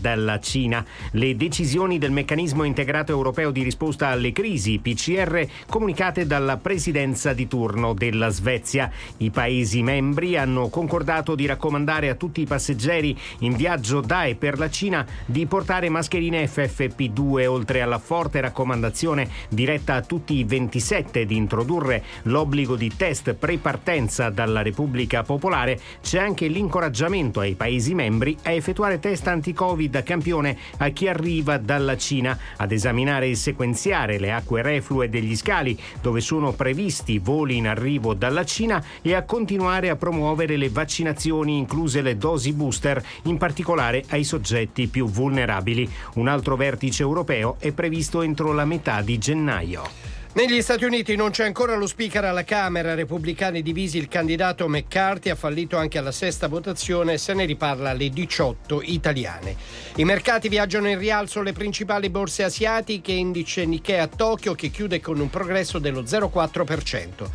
dalla 0.00 0.40
Cina. 0.40 0.84
Le 1.12 1.36
decisioni 1.36 1.98
del 1.98 2.10
meccanismo 2.10 2.64
integrato 2.64 3.12
europeo 3.12 3.50
di 3.50 3.62
risposta 3.62 4.08
alle 4.08 4.32
crisi, 4.32 4.80
PCR, 4.80 5.46
comunicate 5.68 6.26
dalla 6.26 6.56
presidenza 6.56 7.32
di 7.32 7.46
turno 7.46 7.94
della 7.94 8.28
Svezia. 8.28 8.90
I 9.18 9.30
Paesi 9.30 9.82
membri 9.82 10.36
hanno 10.36 10.68
concordato 10.68 11.34
di 11.34 11.46
raccomandare 11.46 12.08
a 12.08 12.16
tutti 12.16 12.40
i 12.40 12.46
passeggeri 12.46 13.16
in 13.40 13.54
viaggio 13.54 14.00
da 14.00 14.24
e 14.24 14.34
per 14.34 14.58
la 14.58 14.68
Cina 14.68 15.06
di 15.24 15.46
portare 15.46 15.88
mascherine 15.88 16.46
FFP2, 16.46 17.46
oltre 17.46 17.80
alla 17.80 17.98
forte 17.98 18.40
raccomandazione 18.40 19.28
diretta 19.48 19.94
a 19.94 20.02
tutti 20.02 20.34
i 20.34 20.44
27 20.44 21.24
di 21.24 21.36
introdurre 21.36 22.02
l'obbligo 22.22 22.74
di 22.74 22.90
test 22.96 23.34
pre-partenza 23.34 24.30
dalla 24.30 24.62
Repubblica 24.62 25.22
Popolare, 25.22 25.78
c'è 26.02 26.18
anche 26.18 26.48
l'incoraggiamento 26.48 27.40
ai 27.40 27.54
Paesi 27.54 27.94
membri 27.94 28.36
a 28.42 28.50
effettuare 28.50 28.98
test 28.98 29.26
anti-Covid 29.28 29.66
Covid 29.68 30.02
campione 30.02 30.56
a 30.78 30.88
chi 30.88 31.08
arriva 31.08 31.58
dalla 31.58 31.94
Cina 31.98 32.38
ad 32.56 32.72
esaminare 32.72 33.28
e 33.28 33.34
sequenziare 33.34 34.18
le 34.18 34.32
acque 34.32 34.62
reflue 34.62 35.10
degli 35.10 35.36
scali 35.36 35.78
dove 36.00 36.22
sono 36.22 36.52
previsti 36.52 37.18
voli 37.18 37.58
in 37.58 37.68
arrivo 37.68 38.14
dalla 38.14 38.46
Cina 38.46 38.82
e 39.02 39.12
a 39.12 39.24
continuare 39.24 39.90
a 39.90 39.96
promuovere 39.96 40.56
le 40.56 40.70
vaccinazioni 40.70 41.58
incluse 41.58 42.00
le 42.00 42.16
dosi 42.16 42.54
booster 42.54 43.04
in 43.24 43.36
particolare 43.36 44.02
ai 44.08 44.24
soggetti 44.24 44.86
più 44.86 45.06
vulnerabili. 45.06 45.86
Un 46.14 46.28
altro 46.28 46.56
vertice 46.56 47.02
europeo 47.02 47.56
è 47.58 47.70
previsto 47.72 48.22
entro 48.22 48.52
la 48.54 48.64
metà 48.64 49.02
di 49.02 49.18
gennaio. 49.18 50.17
Negli 50.38 50.62
Stati 50.62 50.84
Uniti 50.84 51.16
non 51.16 51.30
c'è 51.30 51.44
ancora 51.44 51.74
lo 51.74 51.88
speaker 51.88 52.24
alla 52.24 52.44
Camera, 52.44 52.94
repubblicani 52.94 53.60
divisi, 53.60 53.98
il 53.98 54.06
candidato 54.06 54.68
McCarthy 54.68 55.30
ha 55.30 55.34
fallito 55.34 55.76
anche 55.76 55.98
alla 55.98 56.12
sesta 56.12 56.46
votazione 56.46 57.18
se 57.18 57.34
ne 57.34 57.44
riparla 57.44 57.90
alle 57.90 58.08
18 58.08 58.80
italiane. 58.84 59.56
I 59.96 60.04
mercati 60.04 60.48
viaggiano 60.48 60.88
in 60.88 60.96
rialzo 60.96 61.42
le 61.42 61.52
principali 61.52 62.08
borse 62.08 62.44
asiatiche, 62.44 63.10
indice 63.10 63.64
Nikkei 63.64 63.98
a 63.98 64.06
Tokyo 64.06 64.54
che 64.54 64.68
chiude 64.68 65.00
con 65.00 65.18
un 65.18 65.28
progresso 65.28 65.80
dello 65.80 66.02
0,4%. 66.02 67.28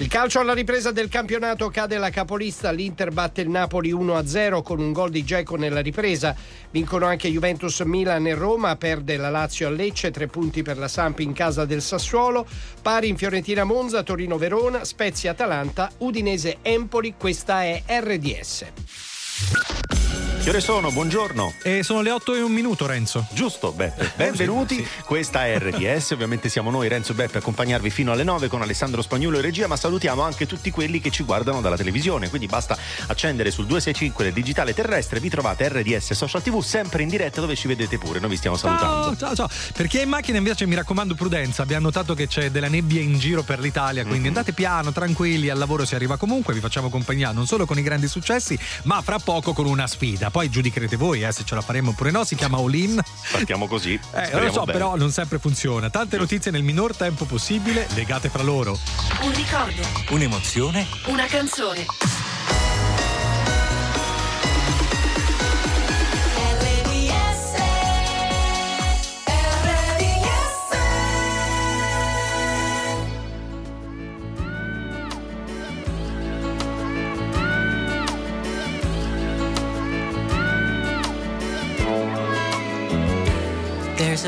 Il 0.00 0.08
calcio 0.08 0.40
alla 0.40 0.54
ripresa 0.54 0.92
del 0.92 1.10
campionato 1.10 1.68
cade 1.68 1.98
la 1.98 2.08
capolista, 2.08 2.70
l'Inter 2.70 3.10
batte 3.10 3.42
il 3.42 3.50
Napoli 3.50 3.92
1-0 3.92 4.62
con 4.62 4.80
un 4.80 4.92
gol 4.92 5.10
di 5.10 5.22
Geco 5.22 5.56
nella 5.56 5.80
ripresa, 5.80 6.34
vincono 6.70 7.04
anche 7.04 7.28
Juventus, 7.28 7.80
Milan 7.80 8.26
e 8.26 8.32
Roma, 8.32 8.76
perde 8.76 9.18
la 9.18 9.28
Lazio 9.28 9.66
a 9.66 9.70
Lecce, 9.70 10.10
tre 10.10 10.26
punti 10.26 10.62
per 10.62 10.78
la 10.78 10.88
Samp 10.88 11.18
in 11.18 11.34
casa 11.34 11.66
del 11.66 11.82
Sassuolo, 11.82 12.46
pari 12.80 13.08
in 13.08 13.18
Fiorentina 13.18 13.64
Monza, 13.64 14.02
Torino 14.02 14.38
Verona, 14.38 14.86
Spezia 14.86 15.32
Atalanta, 15.32 15.90
Udinese 15.98 16.60
Empoli, 16.62 17.12
questa 17.18 17.64
è 17.64 17.82
RDS. 17.86 19.09
Che 20.42 20.48
ore 20.48 20.60
sono? 20.62 20.90
Buongiorno. 20.90 21.52
E 21.62 21.82
sono 21.82 22.00
le 22.00 22.10
8 22.10 22.34
e 22.34 22.40
un 22.40 22.50
minuto, 22.50 22.86
Renzo. 22.86 23.26
Giusto, 23.30 23.72
Beppe. 23.72 24.12
Benvenuti. 24.16 24.76
Sì, 24.76 24.84
sì. 24.84 25.02
Questa 25.04 25.44
è 25.44 25.58
RDS. 25.58 26.12
Ovviamente 26.12 26.48
siamo 26.48 26.70
noi, 26.70 26.88
Renzo 26.88 27.12
e 27.12 27.14
Beppe, 27.14 27.38
accompagnarvi 27.38 27.90
fino 27.90 28.10
alle 28.10 28.24
9 28.24 28.48
con 28.48 28.62
Alessandro 28.62 29.02
Spagnolo 29.02 29.36
e 29.36 29.42
regia, 29.42 29.66
ma 29.66 29.76
salutiamo 29.76 30.22
anche 30.22 30.46
tutti 30.46 30.70
quelli 30.70 30.98
che 30.98 31.10
ci 31.10 31.24
guardano 31.24 31.60
dalla 31.60 31.76
televisione. 31.76 32.30
Quindi 32.30 32.46
basta 32.46 32.74
accendere 33.08 33.50
sul 33.50 33.66
265 33.66 34.24
del 34.24 34.32
digitale 34.32 34.72
terrestre. 34.72 35.20
Vi 35.20 35.28
trovate 35.28 35.68
RDS 35.68 36.12
Social 36.14 36.40
TV 36.40 36.58
sempre 36.62 37.02
in 37.02 37.10
diretta 37.10 37.42
dove 37.42 37.54
ci 37.54 37.68
vedete 37.68 37.98
pure. 37.98 38.18
Noi 38.18 38.30
vi 38.30 38.36
stiamo 38.36 38.56
salutando. 38.56 39.14
Ciao, 39.14 39.34
ciao, 39.34 39.34
ciao. 39.46 39.48
Per 39.74 39.88
chi 39.88 39.98
è 39.98 40.02
in 40.04 40.08
macchina 40.08 40.38
invece 40.38 40.64
mi 40.64 40.74
raccomando 40.74 41.14
prudenza. 41.14 41.62
Abbiamo 41.62 41.84
notato 41.84 42.14
che 42.14 42.28
c'è 42.28 42.50
della 42.50 42.68
nebbia 42.68 43.02
in 43.02 43.18
giro 43.18 43.42
per 43.42 43.60
l'Italia, 43.60 44.04
quindi 44.04 44.20
mm-hmm. 44.20 44.28
andate 44.28 44.52
piano, 44.54 44.90
tranquilli, 44.90 45.50
al 45.50 45.58
lavoro 45.58 45.84
si 45.84 45.94
arriva 45.94 46.16
comunque. 46.16 46.54
Vi 46.54 46.60
facciamo 46.60 46.88
compagnia 46.88 47.30
non 47.30 47.46
solo 47.46 47.66
con 47.66 47.78
i 47.78 47.82
grandi 47.82 48.08
successi, 48.08 48.58
ma 48.84 49.02
fra 49.02 49.18
poco 49.18 49.29
con 49.52 49.66
una 49.66 49.86
sfida. 49.86 50.30
Poi 50.30 50.50
giudicherete 50.50 50.96
voi 50.96 51.10
voi, 51.10 51.24
eh, 51.24 51.32
se 51.32 51.44
ce 51.44 51.54
la 51.54 51.60
faremo 51.60 51.90
oppure 51.90 52.10
no. 52.10 52.24
Si 52.24 52.34
chiama 52.36 52.58
All 52.58 52.74
In. 52.74 53.00
Partiamo 53.32 53.66
così. 53.66 53.98
Eh, 54.12 54.38
lo 54.38 54.52
so, 54.52 54.60
bene. 54.60 54.72
però 54.72 54.96
non 54.96 55.10
sempre 55.10 55.38
funziona. 55.38 55.90
Tante 55.90 56.16
notizie 56.16 56.50
nel 56.50 56.62
minor 56.62 56.96
tempo 56.96 57.24
possibile, 57.24 57.86
legate 57.94 58.28
fra 58.28 58.42
loro. 58.42 58.78
Un 59.22 59.34
ricordo. 59.34 59.82
Un'emozione. 60.10 60.86
Una 61.06 61.26
canzone. 61.26 61.86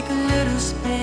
make 0.00 0.10
a 0.10 0.14
little 0.14 0.58
space, 0.58 0.99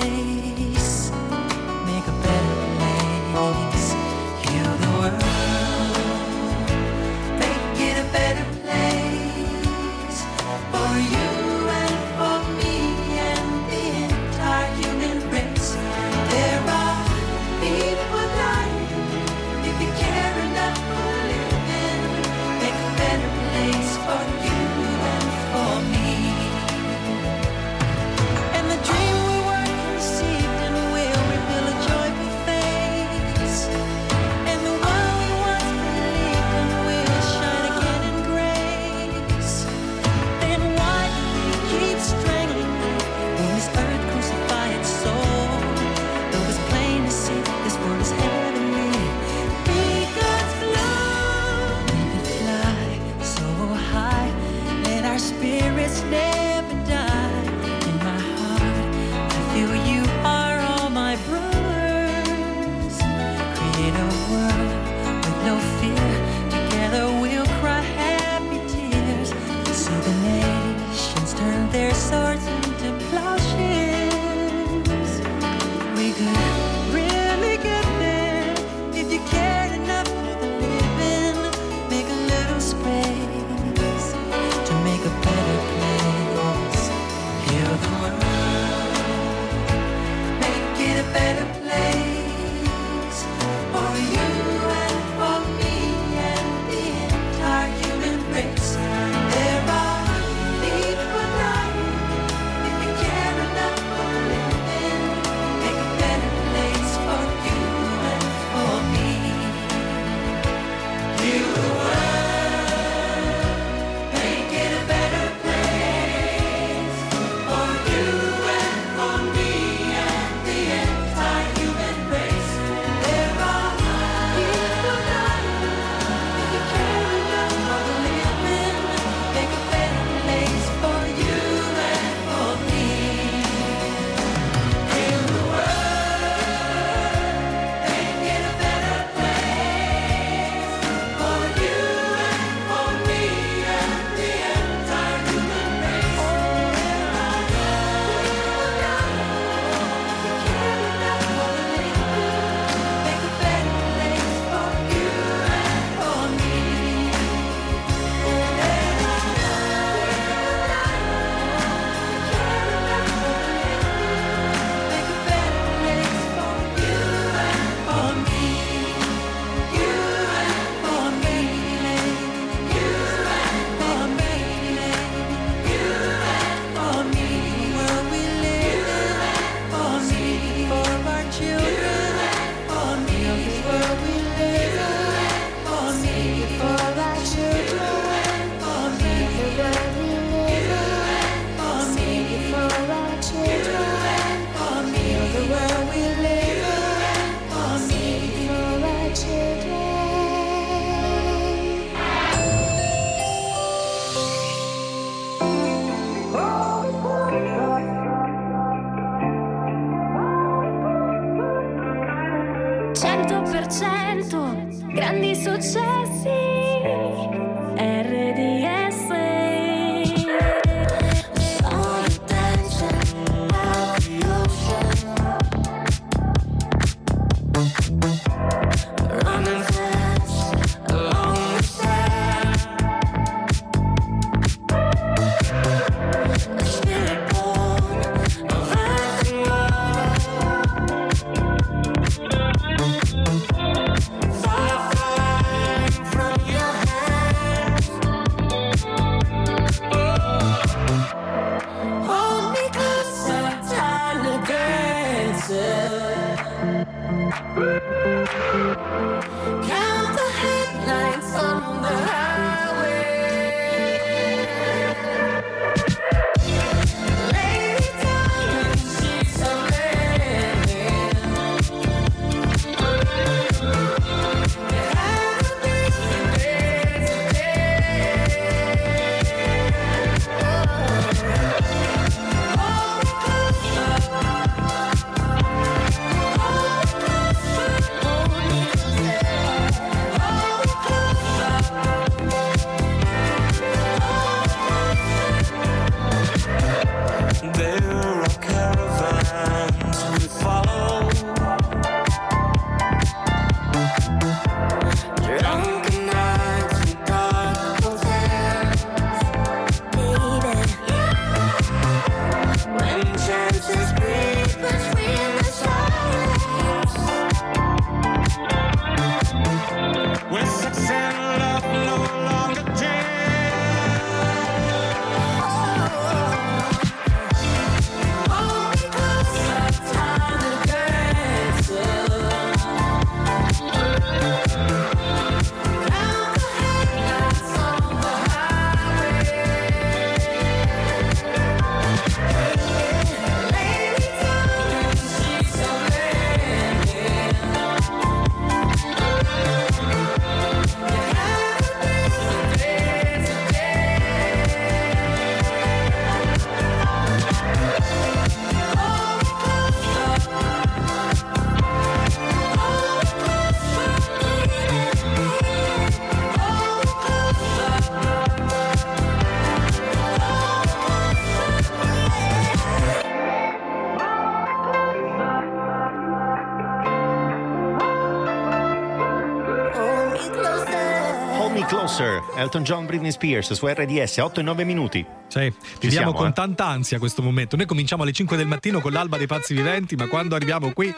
Hold 381.38 381.52
me 381.52 381.64
closer. 381.64 382.20
Elton 382.36 382.62
John, 382.62 382.86
Britney 382.86 383.10
Spears 383.10 383.52
su 383.52 383.66
RDS, 383.66 384.18
8 384.18 384.40
e 384.40 384.42
9 384.42 384.64
minuti. 384.64 385.06
Sì, 385.28 385.52
viviamo 385.80 385.90
siamo, 385.90 386.12
con 386.12 386.28
eh? 386.28 386.32
tanta 386.32 386.66
ansia 386.66 386.98
questo 386.98 387.22
momento. 387.22 387.56
Noi 387.56 387.66
cominciamo 387.66 388.02
alle 388.02 388.12
5 388.12 388.36
del 388.36 388.46
mattino 388.46 388.80
con 388.80 388.92
l'alba 388.92 389.16
dei 389.18 389.26
pazzi 389.26 389.54
viventi, 389.54 389.94
ma 389.94 390.06
quando 390.06 390.34
arriviamo 390.34 390.72
qui. 390.72 390.94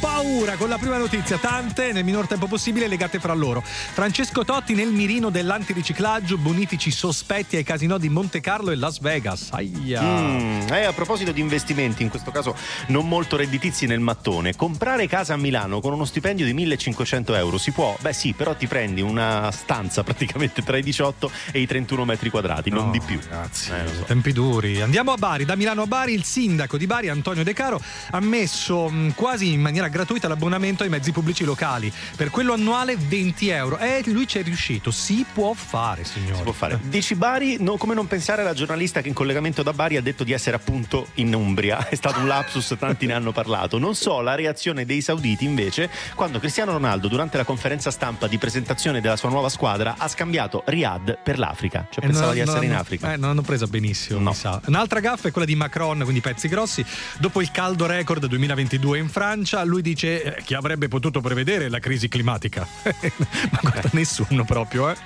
Paura 0.00 0.56
con 0.56 0.68
la 0.68 0.78
prima 0.78 0.96
notizia, 0.96 1.36
tante 1.36 1.92
nel 1.92 2.04
minor 2.04 2.26
tempo 2.26 2.46
possibile 2.46 2.88
legate 2.88 3.18
fra 3.18 3.34
loro. 3.34 3.62
Francesco 3.62 4.44
Totti 4.44 4.74
nel 4.74 4.88
mirino 4.88 5.30
dell'antiriciclaggio, 5.30 6.38
bonifici 6.38 6.90
sospetti 6.90 7.56
ai 7.56 7.62
casinò 7.62 7.98
di 7.98 8.08
Monte 8.08 8.40
Carlo 8.40 8.70
e 8.70 8.76
Las 8.76 9.00
Vegas. 9.00 9.48
Aia. 9.52 10.02
Mm, 10.02 10.72
e 10.72 10.84
a 10.84 10.92
proposito 10.92 11.32
di 11.32 11.40
investimenti, 11.40 12.02
in 12.02 12.08
questo 12.08 12.30
caso 12.30 12.56
non 12.88 13.06
molto 13.06 13.36
redditizi 13.36 13.86
nel 13.86 14.00
mattone, 14.00 14.56
comprare 14.56 15.06
casa 15.06 15.34
a 15.34 15.36
Milano 15.36 15.80
con 15.80 15.92
uno 15.92 16.04
stipendio 16.04 16.46
di 16.46 16.54
1500 16.54 17.34
euro 17.34 17.58
si 17.58 17.72
può? 17.72 17.94
Beh 18.00 18.12
sì, 18.12 18.32
però 18.32 18.54
ti 18.54 18.66
prendi 18.66 19.02
una 19.02 19.50
stanza 19.50 20.02
praticamente 20.02 20.62
tra 20.62 20.78
i 20.78 20.82
18 20.82 21.30
e 21.52 21.60
i 21.60 21.66
31 21.66 22.04
metri 22.04 22.30
quadrati, 22.30 22.70
non 22.70 22.86
No, 22.86 22.90
di 22.90 23.00
più. 23.00 23.18
Ragazzi, 23.50 23.70
Eh, 23.72 23.94
so. 23.94 24.02
tempi 24.04 24.32
duri. 24.32 24.80
Andiamo 24.80 25.12
a 25.12 25.16
Bari, 25.16 25.44
da 25.44 25.56
Milano 25.56 25.82
a 25.82 25.86
Bari 25.86 26.12
il 26.14 26.24
sindaco 26.24 26.76
di 26.76 26.86
Bari 26.86 27.08
Antonio 27.08 27.42
De 27.42 27.52
Caro 27.52 27.80
ha 28.10 28.20
messo 28.20 28.88
mh, 28.88 29.14
quasi 29.14 29.52
in 29.52 29.60
maniera 29.60 29.88
gratuita 29.88 30.28
l'abbonamento 30.28 30.82
ai 30.82 30.88
mezzi 30.88 31.12
pubblici 31.12 31.44
locali. 31.44 31.92
Per 32.16 32.30
quello 32.30 32.52
annuale 32.52 32.96
20 32.96 33.48
euro. 33.48 33.78
E 33.78 34.02
lui 34.06 34.26
ci 34.26 34.38
è 34.38 34.42
riuscito, 34.42 34.90
si 34.90 35.24
può 35.32 35.52
fare 35.54 36.04
signore. 36.04 36.36
Si 36.36 36.42
può 36.42 36.52
fare. 36.52 36.78
Dici 36.82 37.14
Bari, 37.14 37.56
no, 37.60 37.76
come 37.76 37.94
non 37.94 38.06
pensare 38.06 38.42
alla 38.42 38.54
giornalista 38.54 39.00
che 39.00 39.08
in 39.08 39.14
collegamento 39.14 39.62
da 39.62 39.72
Bari 39.72 39.96
ha 39.96 40.02
detto 40.02 40.24
di 40.24 40.32
essere 40.32 40.56
appunto 40.56 41.08
in 41.14 41.34
Umbria. 41.34 41.86
È 41.88 41.94
stato 41.94 42.20
un 42.20 42.26
lapsus, 42.26 42.74
tanti 42.78 43.06
ne 43.06 43.14
hanno 43.14 43.32
parlato. 43.32 43.78
Non 43.78 43.94
so 43.94 44.20
la 44.20 44.34
reazione 44.34 44.84
dei 44.84 45.00
sauditi 45.00 45.44
invece 45.44 45.90
quando 46.14 46.38
Cristiano 46.38 46.72
Ronaldo 46.72 47.08
durante 47.08 47.36
la 47.36 47.44
conferenza 47.44 47.90
stampa 47.90 48.26
di 48.26 48.38
presentazione 48.38 49.00
della 49.00 49.16
sua 49.16 49.28
nuova 49.28 49.48
squadra 49.48 49.94
ha 49.98 50.08
scambiato 50.08 50.62
Riyadh 50.66 51.18
per 51.22 51.38
l'Africa. 51.38 51.86
Cioè 51.90 52.04
Eh, 52.04 52.06
pensava 52.06 52.26
non- 52.26 52.34
di 52.34 52.40
essere 52.40 52.56
non- 52.58 52.66
in 52.66 52.74
Africa. 52.74 53.12
Eh, 53.12 53.16
non 53.16 53.39
hanno 53.40 53.42
presa 53.42 53.66
benissimo, 53.66 54.20
No. 54.20 54.30
mi 54.30 54.36
sa. 54.36 54.60
Un'altra 54.66 55.00
gaffa 55.00 55.28
è 55.28 55.30
quella 55.30 55.46
di 55.46 55.56
Macron, 55.56 55.98
quindi 56.02 56.20
pezzi 56.20 56.48
grossi. 56.48 56.84
Dopo 57.18 57.40
il 57.40 57.50
caldo 57.50 57.86
record 57.86 58.24
2022 58.26 58.98
in 58.98 59.08
Francia, 59.08 59.62
lui 59.64 59.82
dice 59.82 60.22
eh, 60.36 60.42
chi 60.42 60.54
avrebbe 60.54 60.88
potuto 60.88 61.20
prevedere 61.20 61.68
la 61.68 61.78
crisi 61.80 62.08
climatica. 62.08 62.66
Ma 62.84 63.58
guarda, 63.60 63.88
nessuno 63.92 64.44
proprio, 64.44 64.90
eh. 64.90 64.96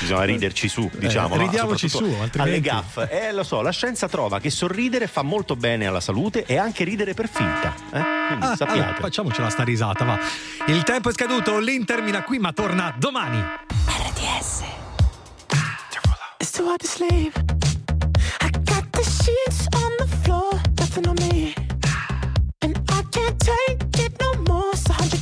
Bisogna 0.00 0.24
riderci 0.24 0.68
su, 0.68 0.90
diciamo. 0.98 1.36
ridiamoci 1.36 1.88
su, 1.88 2.02
altrimenti- 2.04 2.38
Alle 2.40 2.60
gaffe. 2.60 3.28
Eh, 3.28 3.32
lo 3.32 3.44
so, 3.44 3.62
la 3.62 3.70
scienza 3.70 4.08
trova 4.08 4.40
che 4.40 4.50
sorridere 4.50 5.06
fa 5.06 5.22
molto 5.22 5.54
bene 5.56 5.86
alla 5.86 6.00
salute 6.00 6.44
e 6.46 6.56
anche 6.56 6.82
ridere 6.84 7.14
per 7.14 7.28
finta. 7.28 7.74
Eh? 7.92 8.02
Quindi 8.28 8.46
Ah, 8.46 8.56
sappiate. 8.56 8.72
allora, 8.72 8.94
facciamocela 8.98 9.50
sta 9.50 9.62
risata, 9.62 10.04
va. 10.04 10.18
Il 10.66 10.82
tempo 10.82 11.08
è 11.10 11.12
scaduto, 11.12 11.58
l'Inter 11.58 11.90
termina 11.92 12.22
qui, 12.22 12.38
ma 12.38 12.52
torna 12.54 12.94
domani. 12.96 13.38
RDS. 13.38 14.81
It's 16.52 16.58
too 16.58 16.66
hard 16.66 16.80
to 16.80 16.86
sleep. 16.86 17.32
I 18.42 18.50
got 18.50 18.92
the 18.92 19.02
sheets 19.02 19.68
on 19.74 19.90
the 19.98 20.06
floor, 20.22 20.52
nothing 20.78 21.08
on 21.08 21.16
me. 21.30 21.54
And 22.60 22.78
I 22.90 23.02
can't 23.10 23.40
take 23.40 24.04
it 24.04 24.12
no 24.20 24.34
more. 24.42 24.70
It's 24.74 24.86
100 24.86 25.21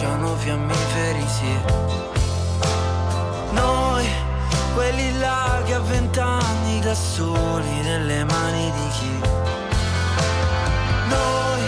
lasciano 0.00 0.34
fiammiferi, 0.36 1.26
sì. 1.28 1.60
Noi, 3.52 4.08
quelli 4.74 5.18
larghi 5.18 5.72
a 5.72 5.80
vent'anni 5.80 6.80
da 6.80 6.94
soli 6.94 7.80
nelle 7.82 8.24
mani 8.24 8.72
di 8.72 8.88
chi? 8.98 9.20
Noi, 11.08 11.62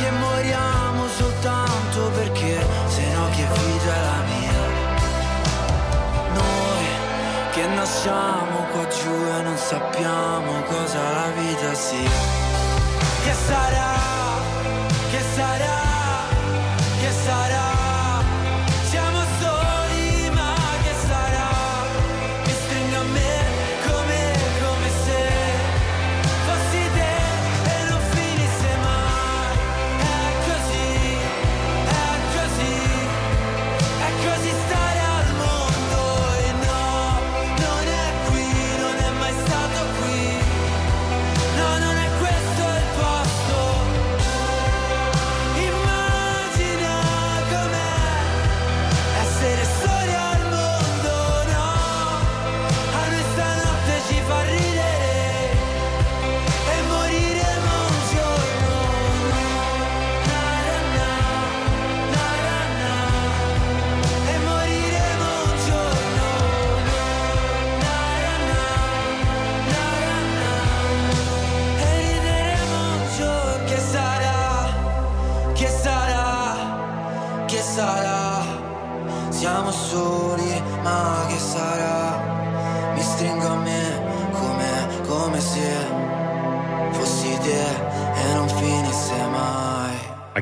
che 0.00 0.10
moriamo 0.10 1.06
soltanto 1.16 2.10
perché, 2.16 2.66
se 2.88 3.12
no 3.12 3.28
che 3.30 3.46
vita 3.46 3.94
è 3.94 4.02
la 4.02 4.22
mia? 4.32 4.62
Noi, 6.34 6.86
che 7.52 7.66
nasciamo 7.66 8.66
qua 8.72 8.86
giù 8.88 9.14
e 9.38 9.42
non 9.42 9.56
sappiamo 9.56 10.62
cosa 10.62 10.98
la 10.98 11.30
vita 11.36 11.74
sia. 11.74 12.10
Che 13.22 13.32
sarà? 13.46 14.19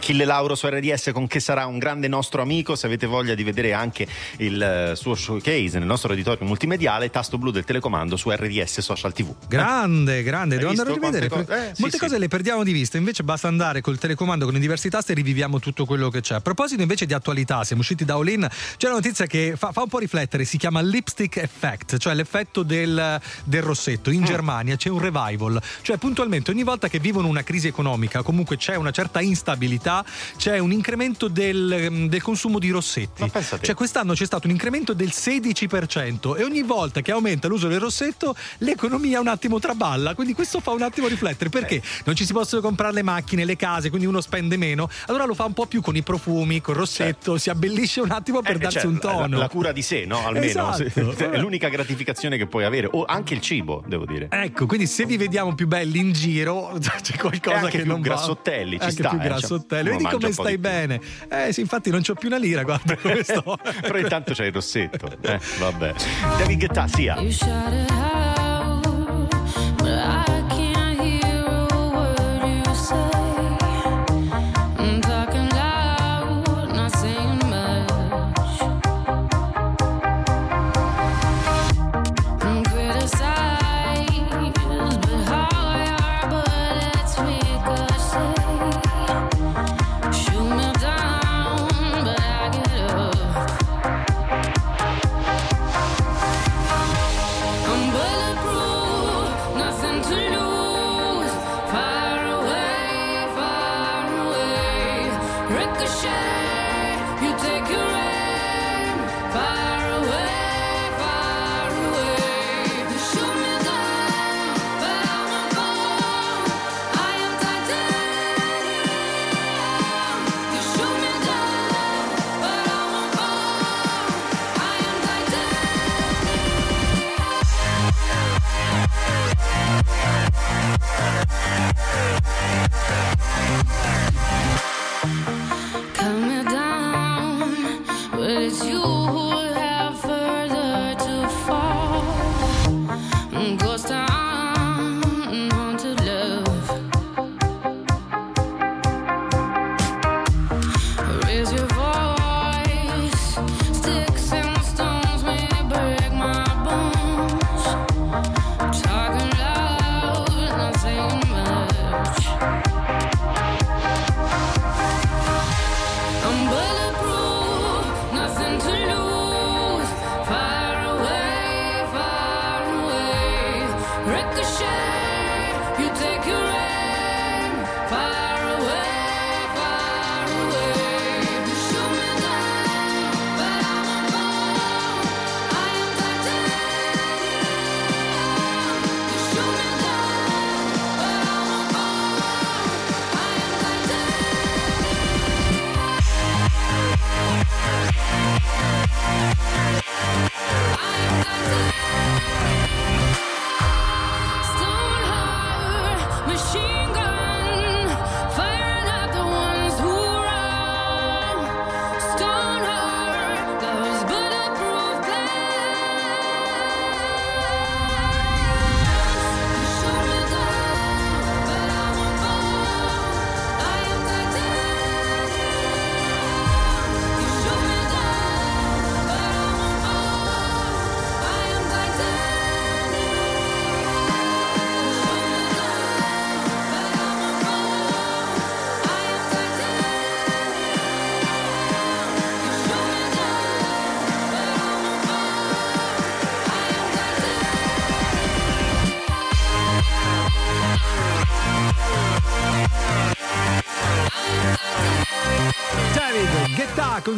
Achille 0.09 0.25
Lauro 0.25 0.55
su 0.55 0.67
RDS 0.67 1.11
con 1.13 1.27
che 1.27 1.39
sarà 1.39 1.67
un 1.67 1.77
grande 1.77 2.09
nostro 2.09 2.41
amico. 2.41 2.77
Se 2.77 2.87
avete 2.87 3.05
voglia 3.05 3.35
di 3.35 3.45
vedere 3.45 3.75
anche 3.75 4.07
il 4.39 4.63
eh, 4.63 4.97
suo 4.97 5.15
showcase 5.15 5.79
nel 5.79 5.87
nostro 5.87 6.15
editorio 6.15 6.47
multimediale, 6.47 7.11
tasto 7.11 7.37
blu 7.37 7.51
del 7.51 7.65
telecomando 7.65 8.17
su 8.17 8.31
RDS 8.31 8.79
Social 8.81 9.13
TV. 9.13 9.35
Grande, 9.47 10.23
grande, 10.23 10.55
Hai 10.55 10.61
devo 10.61 10.71
andare 10.71 10.91
a 10.91 10.95
rivedere. 10.95 11.29
cose? 11.29 11.43
Eh, 11.43 11.75
sì, 11.75 11.83
Molte 11.83 11.97
sì. 11.99 12.03
cose 12.03 12.19
le 12.19 12.29
perdiamo 12.29 12.65
di 12.65 12.73
vista, 12.73 12.97
invece 12.97 13.23
basta 13.23 13.49
andare 13.49 13.83
col 13.83 13.99
telecomando 13.99 14.47
con 14.47 14.57
i 14.57 14.61
diversi 14.61 14.89
tasti 14.89 15.13
e 15.13 15.15
riviviamo 15.15 15.61
tutto 15.61 15.85
quello 15.85 16.09
che 16.09 16.23
c'è. 16.23 16.37
A 16.37 16.41
proposito 16.41 16.81
invece 16.81 17.05
di 17.05 17.13
attualità, 17.13 17.63
siamo 17.65 17.83
usciti 17.83 18.07
da 18.07 18.15
All 18.15 18.29
In, 18.29 18.49
c'è 18.79 18.87
una 18.87 18.97
notizia 18.97 19.27
che 19.27 19.57
fa, 19.59 19.73
fa 19.73 19.83
un 19.83 19.89
po' 19.89 19.99
riflettere, 19.99 20.47
si 20.47 20.57
chiama 20.57 20.81
lipstick 20.81 21.37
effect, 21.37 21.99
cioè 21.99 22.15
l'effetto 22.15 22.63
del, 22.63 23.21
del 23.45 23.63
rossetto. 23.63 24.09
Mm. 24.09 24.15
In 24.15 24.25
Germania 24.25 24.77
c'è 24.77 24.89
un 24.89 25.01
revival, 25.01 25.61
cioè 25.83 25.99
puntualmente 25.99 26.51
ogni 26.51 26.63
volta 26.63 26.89
che 26.89 26.99
vivono 26.99 27.29
una 27.29 27.43
crisi 27.43 27.67
economica, 27.67 28.23
comunque 28.23 28.57
c'è 28.57 28.75
una 28.75 28.91
certa 28.91 29.21
instabilità, 29.21 29.98
c'è 30.37 30.59
un 30.59 30.73
incremento 30.73 31.29
del, 31.29 32.07
del 32.09 32.23
consumo 32.23 32.59
di 32.59 32.71
rossetti. 32.71 33.23
Ma. 33.33 33.43
Cioè 33.61 33.75
quest'anno 33.75 34.15
c'è 34.15 34.25
stato 34.25 34.47
un 34.47 34.53
incremento 34.53 34.93
del 34.93 35.09
16% 35.13 36.37
e 36.37 36.45
ogni 36.45 36.63
volta 36.63 37.01
che 37.01 37.13
aumenta 37.13 37.49
l'uso 37.49 37.69
del 37.69 37.81
rossetto 37.81 38.35
l'economia 38.59 39.21
un 39.21 39.29
attimo 39.29 39.59
traballa, 39.59 40.15
quindi 40.15 40.35
questo 40.35 40.61
fa 40.61 40.71
un 40.71 40.83
attimo 40.83 41.07
riflettere 41.09 41.51
perché 41.51 41.77
Eh. 41.77 41.83
non 42.05 42.15
ci 42.15 42.25
si 42.25 42.33
possono 42.33 42.61
comprare 42.63 42.93
le 42.95 43.03
macchine, 43.03 43.45
le 43.45 43.57
case, 43.57 43.89
quindi 43.89 44.07
uno 44.07 44.21
spende 44.21 44.57
meno, 44.57 44.89
allora 45.07 45.25
lo 45.25 45.35
fa 45.35 45.45
un 45.45 45.53
po' 45.53 45.67
più 45.67 45.81
con 45.81 45.97
i 45.97 46.03
profumi, 46.03 46.61
col 46.61 46.75
rossetto, 46.77 47.39
si 47.39 47.51
abbellisce 47.51 48.01
un 48.01 48.11
attimo 48.11 48.41
per 48.43 48.57
Eh, 48.57 48.59
darsi 48.59 48.79
cioè, 48.79 48.87
un 48.87 48.99
tono. 48.99 49.27
La, 49.29 49.37
la 49.39 49.49
cura 49.49 49.73
di 49.73 49.83
sé, 49.83 50.05
no? 50.07 50.25
Almeno. 50.27 50.45
Esatto. 50.47 50.85
È 51.31 51.39
l'unica 51.39 51.69
gratificazione 51.69 52.37
che 52.37 52.47
puoi 52.47 52.65
avere. 52.65 52.89
O 52.93 53.05
anche 53.05 53.35
il 53.35 53.41
cibo, 53.41 53.83
devo 53.87 54.05
dire. 54.07 54.29
Ecco, 54.31 54.67
quindi 54.67 54.87
se 54.87 55.05
vi 55.05 55.17
vediamo 55.17 55.55
più 55.55 55.67
belli 55.67 55.99
in 55.99 56.13
giro, 56.13 56.77
c'è 57.03 57.17
qualcosa 57.17 57.69
che 57.69 57.79
più 57.83 57.87
non 57.87 58.01
grassottelli, 58.01 58.77
va. 58.77 58.85
ci 58.85 58.89
anche 58.91 59.03
sta, 59.03 59.09
più 59.11 59.19
eh, 59.19 59.21
cioè, 59.23 59.29
grassottelli. 59.31 59.88
Uno 59.91 59.99
Vedi 59.99 60.11
come 60.11 60.27
un 60.27 60.35
po' 60.35 60.43
stai 60.43 60.57
di 60.57 60.61
più. 60.61 60.71
bene. 60.71 61.01
Eh 61.29 61.53
sì, 61.53 61.61
infatti 61.61 61.91
non 61.91 62.03
c'ho 62.03 62.15
più 62.15 62.29
una 62.29 62.39
lira, 62.39 62.63
guarda 62.63 62.97
come 63.01 63.23
sto. 63.23 63.59
Però 63.81 63.99
intanto 63.99 64.33
c'è 64.35 64.47
il 64.47 64.53
rossetto. 64.53 65.11
Eh, 65.21 65.39
vabbè. 65.59 65.95
David 66.39 66.59
Guetta, 66.59 66.87
sia. 66.89 67.17
You 67.19 67.31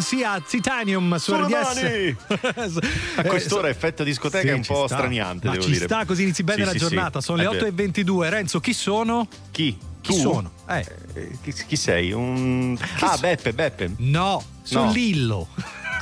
Sia 0.01 0.41
Titanium 0.41 1.17
su 1.17 1.35
Sulle 1.35 2.15
RDS. 2.17 2.79
A 3.17 3.23
quest'ora 3.25 3.69
Eh, 3.69 3.71
effetto 3.71 4.03
discoteca 4.05 4.43
sì, 4.43 4.49
è 4.49 4.53
un 4.53 4.63
po' 4.65 4.87
sta. 4.87 4.97
straniante, 4.97 5.47
Ma 5.47 5.53
devo 5.53 5.65
ci 5.65 5.73
dire. 5.73 5.85
sta 5.85 6.05
così 6.05 6.23
inizi 6.23 6.43
bene 6.43 6.61
Sì, 6.61 6.65
la 6.67 6.73
sì, 6.73 6.79
giornata. 6.79 7.21
sì. 7.21 7.27
Sono 7.27 7.39
le 7.43 7.49
È 7.49 7.53
vero. 7.53 7.67
8.22. 7.67 8.29
Renzo, 8.29 8.61
chi 8.61 8.73
sono? 8.73 9.29
Chi? 9.51 9.77
Chi 10.01 10.13
Tu? 10.15 10.19
sono? 10.19 10.53
Eh, 10.69 10.85
Eh, 11.15 11.31
Chi, 11.43 11.53
chi 11.67 11.77
sei? 11.77 12.13
Un... 12.13 12.77
Ah, 13.01 13.17
Beppe, 13.19 13.53
Beppe. 13.53 13.93
no, 13.99 14.43
sono 14.63 14.87
No. 14.87 14.93
Lillo. 14.93 15.49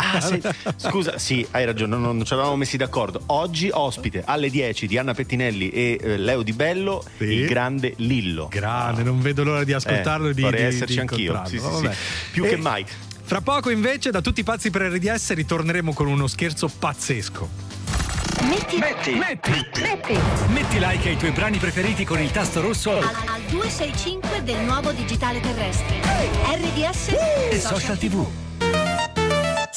Ah, 0.01 0.21
sì. 0.21 0.41
Scusa, 0.77 1.19
sì, 1.19 1.45
hai 1.51 1.65
ragione, 1.65 1.97
non, 1.97 2.17
non 2.17 2.25
ci 2.25 2.33
avevamo 2.33 2.55
messi 2.55 2.77
d'accordo. 2.77 3.21
Oggi 3.27 3.69
ospite 3.73 4.23
alle 4.25 4.49
10 4.49 4.87
di 4.87 4.97
Anna 4.97 5.13
Pettinelli 5.13 5.71
e 5.71 5.99
eh, 6.01 6.17
Leo 6.19 6.45
Di 6.45 6.53
Bello, 6.53 7.05
Sì. 7.17 7.25
il 7.25 7.47
grande 7.49 7.95
Lillo. 7.97 8.47
Grande, 8.49 9.03
non 9.03 9.21
vedo 9.21 9.43
l'ora 9.43 9.65
di 9.65 9.73
ascoltarlo 9.73 10.29
Eh, 10.29 10.31
e 10.31 10.35
di, 10.35 10.43
vorrei 10.43 10.61
di- 10.61 10.67
esserci 10.77 10.95
di 10.95 11.01
anch'io. 11.01 11.43
Sì, 11.47 11.59
sì. 11.59 11.89
Più 12.31 12.45
E 12.45 12.49
che 12.51 12.57
mai. 12.59 12.87
Fra 13.29 13.43
poco 13.43 13.69
invece 13.69 14.11
da 14.11 14.23
tutti 14.23 14.41
i 14.41 14.43
pazzi 14.43 14.71
per 14.71 14.91
RDS 14.91 15.35
ritorneremo 15.35 15.93
con 15.93 16.07
uno 16.07 16.27
scherzo 16.27 16.67
pazzesco. 16.67 17.47
Metti. 18.49 18.79
Metti. 18.79 19.13
Metti. 19.13 20.19
Metti 20.47 20.79
like 20.79 21.09
ai 21.11 21.17
tuoi 21.19 21.33
brani 21.33 21.59
preferiti 21.59 22.07
con 22.07 22.19
il 22.21 22.31
tasto 22.31 22.63
rosso 22.63 22.93
Al, 22.93 23.03
al 23.03 23.43
265 23.51 24.43
del 24.45 24.65
nuovo 24.65 24.93
digitale 24.93 25.41
terrestre. 25.41 26.01
RDS 26.55 27.09
e 27.51 27.61
social 27.61 27.99
tv. 27.99 28.48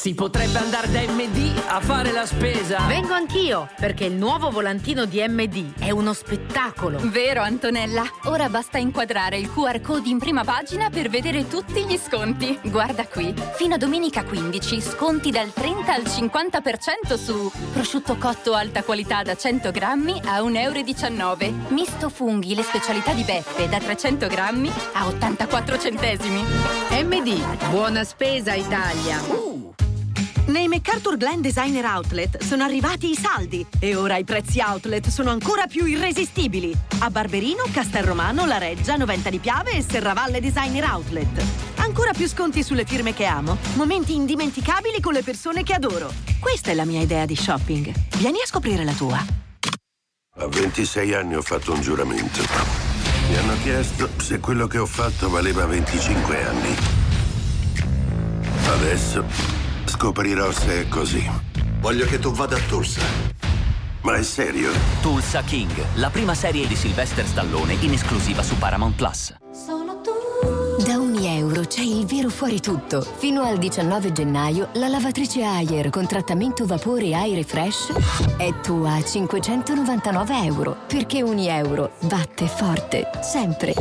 Si 0.02 0.14
potrebbe 0.14 0.58
andare 0.58 0.90
da 0.90 1.00
MD 1.02 1.62
a 1.68 1.78
fare 1.78 2.10
la 2.10 2.26
spesa. 2.26 2.80
Vengo 2.88 3.12
anch'io, 3.12 3.68
perché 3.78 4.06
il 4.06 4.14
nuovo 4.14 4.50
volantino 4.50 5.04
di 5.04 5.24
MD 5.24 5.78
è 5.78 5.92
uno 5.92 6.12
spettacolo. 6.12 6.98
Vero 7.02 7.40
Antonella, 7.40 8.02
ora 8.24 8.48
basta 8.48 8.78
inquadrare 8.78 9.38
il 9.38 9.48
QR 9.48 9.80
code 9.80 10.08
in 10.08 10.18
prima 10.18 10.42
pagina 10.42 10.90
per 10.90 11.08
vedere 11.08 11.46
tutti 11.46 11.84
gli 11.84 11.96
sconti. 11.96 12.58
Guarda 12.64 13.06
qui, 13.06 13.32
fino 13.54 13.74
a 13.74 13.78
domenica 13.78 14.24
15 14.24 14.80
sconti 14.80 15.30
dal 15.30 15.52
30 15.52 15.94
al 15.94 16.02
50% 16.02 17.14
su 17.14 17.52
prosciutto 17.72 18.16
cotto 18.16 18.54
alta 18.54 18.82
qualità 18.82 19.22
da 19.22 19.36
100 19.36 19.70
grammi 19.70 20.20
a 20.24 20.40
1,19 20.40 21.42
euro. 21.42 21.54
Misto 21.68 22.08
funghi, 22.08 22.56
le 22.56 22.64
specialità 22.64 23.12
di 23.12 23.22
Beppe 23.22 23.68
da 23.68 23.78
300 23.78 24.26
grammi 24.26 24.68
a 24.94 25.06
84 25.06 25.78
centesimi. 25.78 26.42
MD, 26.90 27.68
buona 27.70 28.02
spesa 28.02 28.52
Italia. 28.54 29.51
Nei 30.46 30.66
MacArthur 30.66 31.16
Glen 31.16 31.40
Designer 31.40 31.84
Outlet 31.84 32.42
sono 32.42 32.64
arrivati 32.64 33.08
i 33.08 33.14
saldi 33.14 33.64
e 33.78 33.94
ora 33.94 34.16
i 34.16 34.24
prezzi 34.24 34.60
outlet 34.60 35.06
sono 35.08 35.30
ancora 35.30 35.68
più 35.68 35.86
irresistibili. 35.86 36.76
A 36.98 37.10
Barberino, 37.10 37.62
Castelromano, 37.72 38.44
La 38.44 38.58
Reggia, 38.58 38.96
Noventa 38.96 39.30
di 39.30 39.38
Piave 39.38 39.70
e 39.70 39.82
Serravalle 39.88 40.40
Designer 40.40 40.84
Outlet. 40.90 41.44
Ancora 41.76 42.12
più 42.12 42.26
sconti 42.26 42.64
sulle 42.64 42.84
firme 42.84 43.14
che 43.14 43.24
amo, 43.24 43.56
momenti 43.74 44.14
indimenticabili 44.14 45.00
con 45.00 45.12
le 45.12 45.22
persone 45.22 45.62
che 45.62 45.74
adoro. 45.74 46.12
Questa 46.40 46.72
è 46.72 46.74
la 46.74 46.84
mia 46.84 47.00
idea 47.00 47.24
di 47.24 47.36
shopping. 47.36 47.92
Vieni 48.16 48.40
a 48.40 48.46
scoprire 48.46 48.84
la 48.84 48.92
tua. 48.92 49.24
A 50.38 50.46
26 50.48 51.14
anni 51.14 51.36
ho 51.36 51.42
fatto 51.42 51.72
un 51.72 51.80
giuramento. 51.80 52.42
Mi 53.28 53.36
hanno 53.36 53.54
chiesto 53.62 54.08
se 54.16 54.40
quello 54.40 54.66
che 54.66 54.78
ho 54.78 54.86
fatto 54.86 55.30
valeva 55.30 55.66
25 55.66 56.44
anni. 56.44 56.76
Adesso 58.66 59.61
scoprirò 60.02 60.50
se 60.50 60.80
è 60.80 60.88
così. 60.88 61.24
Voglio 61.78 62.04
che 62.06 62.18
tu 62.18 62.32
vada 62.32 62.56
a 62.56 62.60
Tulsa. 62.66 63.00
Ma 64.00 64.16
è 64.16 64.22
serio? 64.24 64.72
Tulsa 65.00 65.42
King, 65.42 65.70
la 65.94 66.10
prima 66.10 66.34
serie 66.34 66.66
di 66.66 66.74
Sylvester 66.74 67.24
Stallone 67.24 67.74
in 67.74 67.92
esclusiva 67.92 68.42
su 68.42 68.58
Paramount 68.58 68.96
Plus. 68.96 69.32
Da 70.84 70.96
ogni 70.98 71.38
euro 71.38 71.60
c'è 71.60 71.82
il 71.82 72.04
vero 72.04 72.30
fuori 72.30 72.58
tutto. 72.58 73.00
Fino 73.00 73.42
al 73.42 73.58
19 73.58 74.10
gennaio 74.10 74.70
la 74.72 74.88
lavatrice 74.88 75.44
Ayer 75.44 75.88
con 75.90 76.04
trattamento 76.08 76.66
vapore 76.66 77.14
Aire 77.14 77.44
Fresh 77.44 77.92
è 78.38 78.52
tua 78.60 78.94
a 78.94 79.04
599 79.04 80.44
euro. 80.44 80.78
Perché 80.88 81.22
ogni 81.22 81.46
euro 81.46 81.92
batte 82.00 82.48
forte, 82.48 83.08
sempre. 83.22 83.72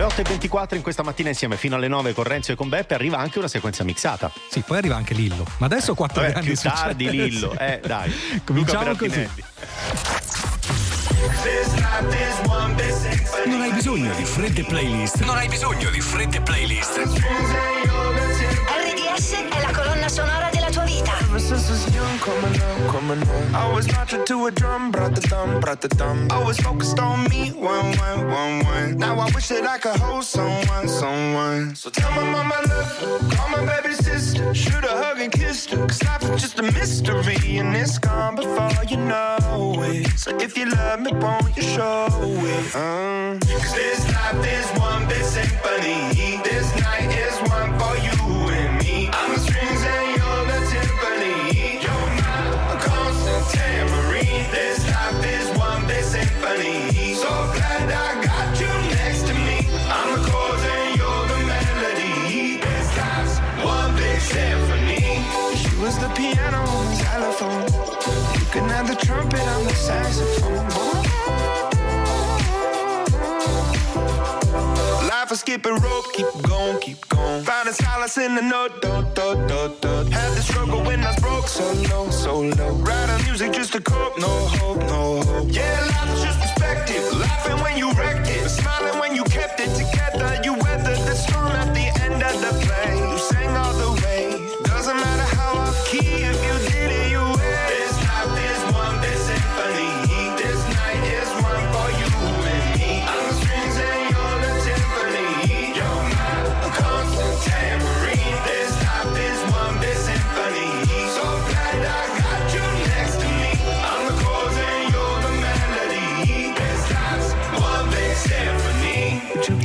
Sono 0.00 0.12
le 0.16 0.22
8.24 0.22 0.76
in 0.76 0.82
questa 0.82 1.02
mattina 1.02 1.28
insieme 1.28 1.58
fino 1.58 1.76
alle 1.76 1.86
9 1.86 2.14
con 2.14 2.24
Renzo 2.24 2.52
e 2.52 2.54
con 2.54 2.70
Beppe 2.70 2.94
arriva 2.94 3.18
anche 3.18 3.38
una 3.38 3.48
sequenza 3.48 3.84
mixata. 3.84 4.32
Sì, 4.48 4.62
poi 4.62 4.78
arriva 4.78 4.96
anche 4.96 5.12
Lillo. 5.12 5.44
Ma 5.58 5.66
adesso 5.66 5.94
quattro 5.94 6.22
Vabbè, 6.22 6.32
grandi 6.32 6.52
più 6.52 6.60
tardi 6.62 7.04
successi. 7.04 7.28
Lillo, 7.28 7.54
eh 7.60 7.80
dai. 7.84 8.40
Cominciamo 8.42 8.96
così. 8.96 9.28
Non 13.44 13.60
hai 13.60 13.72
bisogno 13.72 14.14
di 14.14 14.24
fredde 14.24 14.64
playlist. 14.64 15.22
Non 15.22 15.36
hai 15.36 15.48
bisogno 15.48 15.90
di 15.90 16.00
fredde 16.00 16.40
playlist. 16.40 17.59
Coming 23.10 23.28
up. 23.28 23.54
I 23.54 23.72
was 23.72 23.90
marching 23.92 24.24
to 24.26 24.46
a 24.46 24.50
drum, 24.50 24.90
brought 24.90 25.14
the 25.14 25.20
thumb, 25.20 25.60
brought 25.60 25.80
the 25.80 25.88
thumb. 25.88 26.28
Always 26.30 26.60
focused 26.60 26.98
on 26.98 27.24
me, 27.28 27.50
one, 27.50 27.96
one, 27.98 28.28
one, 28.28 28.64
one. 28.64 28.98
Now 28.98 29.18
I 29.18 29.30
wish 29.34 29.48
that 29.48 29.66
I 29.66 29.78
could 29.78 29.96
hold 29.96 30.24
someone, 30.24 30.88
someone. 30.88 31.74
So 31.74 31.90
tell 31.90 32.10
my 32.12 32.24
mama 32.30 32.54
I 32.56 32.64
love 32.64 33.30
call 33.32 33.48
my 33.50 33.64
baby 33.66 33.94
sister. 33.94 34.54
Shoot 34.54 34.84
a 34.84 34.94
hug 35.02 35.20
and 35.20 35.32
kiss 35.32 35.66
her. 35.66 35.86
Cause 35.86 36.02
life 36.04 36.22
is 36.22 36.42
just 36.42 36.58
a 36.58 36.62
mystery 36.62 37.58
and 37.58 37.74
it's 37.76 37.98
gone 37.98 38.36
before 38.36 38.84
you 38.88 38.96
know 38.96 39.74
it. 39.86 40.08
So 40.18 40.36
if 40.38 40.56
you 40.56 40.70
love 40.70 41.00
me, 41.00 41.12
won't 41.12 41.56
you 41.56 41.62
show 41.62 42.08
it? 42.10 42.76
Uh. 42.76 43.38
Cause 43.40 43.74
this 43.74 44.00
life 44.12 44.46
is 44.46 44.80
one 44.80 45.08
big 45.08 45.22
symphony. 45.22 46.40
This 46.44 46.68
night 46.80 47.10
is 47.24 47.36
one 47.50 47.78
for 47.78 47.96
you 48.06 48.29
was 65.90 65.98
the 65.98 66.08
piano 66.14 66.58
on 66.58 66.84
the 66.86 66.96
xylophone. 67.02 67.62
You 68.38 68.46
can 68.54 68.68
have 68.68 68.86
the 68.86 68.94
trumpet, 68.94 69.40
I'm 69.54 69.64
the 69.64 69.74
saxophone. 69.74 70.66
Life 75.08 75.32
is 75.32 75.40
skipping 75.40 75.74
rope, 75.74 76.12
keep 76.12 76.30
going, 76.42 76.78
keep 76.80 77.08
going. 77.08 77.42
Finding 77.42 77.74
solace 77.74 78.18
in 78.18 78.36
the 78.36 78.42
note, 78.42 78.80
do, 78.82 78.92
do, 79.16 79.28
do, 79.48 79.60
do. 79.80 79.92
Had 80.16 80.30
the 80.36 80.42
struggle 80.42 80.80
when 80.84 81.00
I 81.02 81.10
was 81.10 81.20
broke, 81.20 81.48
so 81.48 81.66
low, 81.90 82.10
so 82.10 82.40
low. 82.40 82.72
Writing 82.86 83.24
music 83.26 83.52
just 83.52 83.72
to 83.72 83.80
cope, 83.80 84.16
no 84.18 84.32
hope, 84.58 84.78
no 84.94 85.22
hope. 85.22 85.48
Yeah, 85.50 85.80
life 85.92 86.10
is 86.14 86.22
just 86.22 86.38
perspective. 86.40 87.02
Laughing 87.18 87.58
when 87.64 87.76
you 87.76 87.90
wrecked 87.94 88.28
it, 88.28 88.48
smiling 88.48 88.96
when 89.00 89.16
you 89.16 89.24
kept 89.24 89.58
it 89.58 89.70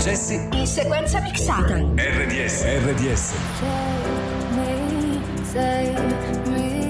successi 0.00 0.48
in 0.52 0.66
sequenza 0.66 1.20
mixata. 1.20 1.74
RDS, 1.76 2.64
RDS. 2.64 3.34
Take 3.60 4.48
me, 4.54 5.20
take 5.52 6.00
me, 6.48 6.80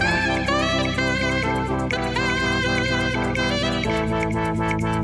Thank 0.00 0.96
you. 0.96 0.97
Música 4.30 4.97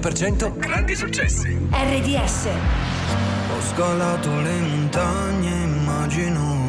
100% 0.00 0.56
grandi 0.56 0.96
successi. 0.96 1.56
RDS. 1.70 2.48
Ho 3.54 3.60
scalato 3.60 4.40
le 4.40 4.60
montagne, 4.60 5.62
immagino 5.62 6.62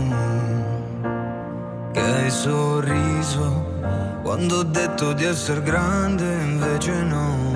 che 1.91 2.01
hai 2.01 2.29
sorriso 2.29 3.73
quando 4.21 4.57
ho 4.57 4.63
detto 4.63 5.13
di 5.13 5.23
essere 5.23 5.63
grande, 5.63 6.41
invece 6.43 7.01
no. 7.01 7.53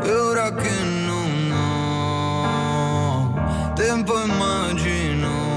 E 0.00 0.12
ora 0.12 0.54
che 0.54 0.82
non 1.06 1.52
ho 1.52 3.34
tempo, 3.74 4.22
immagino 4.22 5.48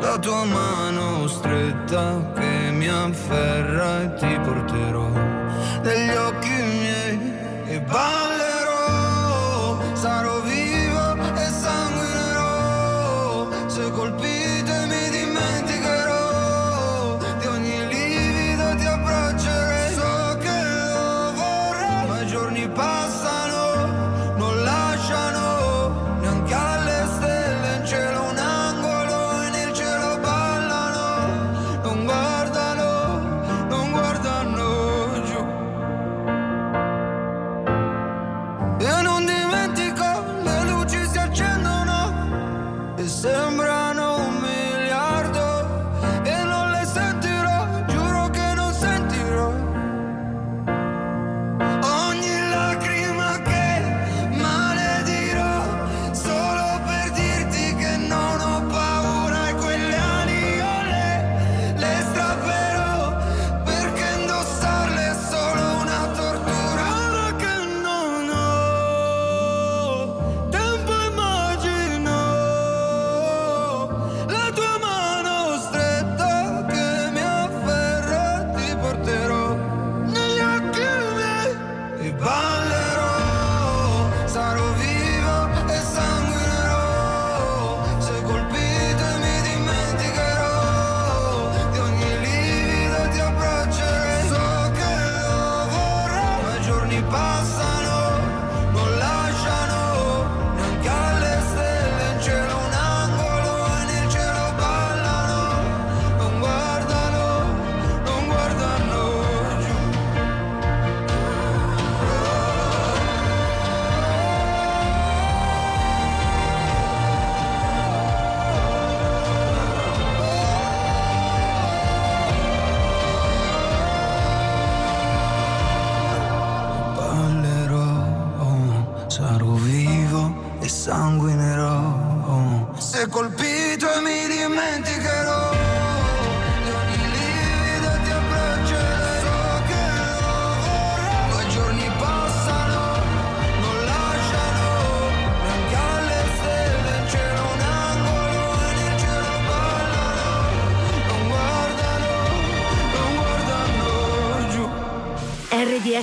la 0.00 0.18
tua 0.18 0.44
mano 0.44 1.26
stretta 1.26 2.32
che 2.34 2.70
mi 2.70 2.88
afferra 2.88 3.79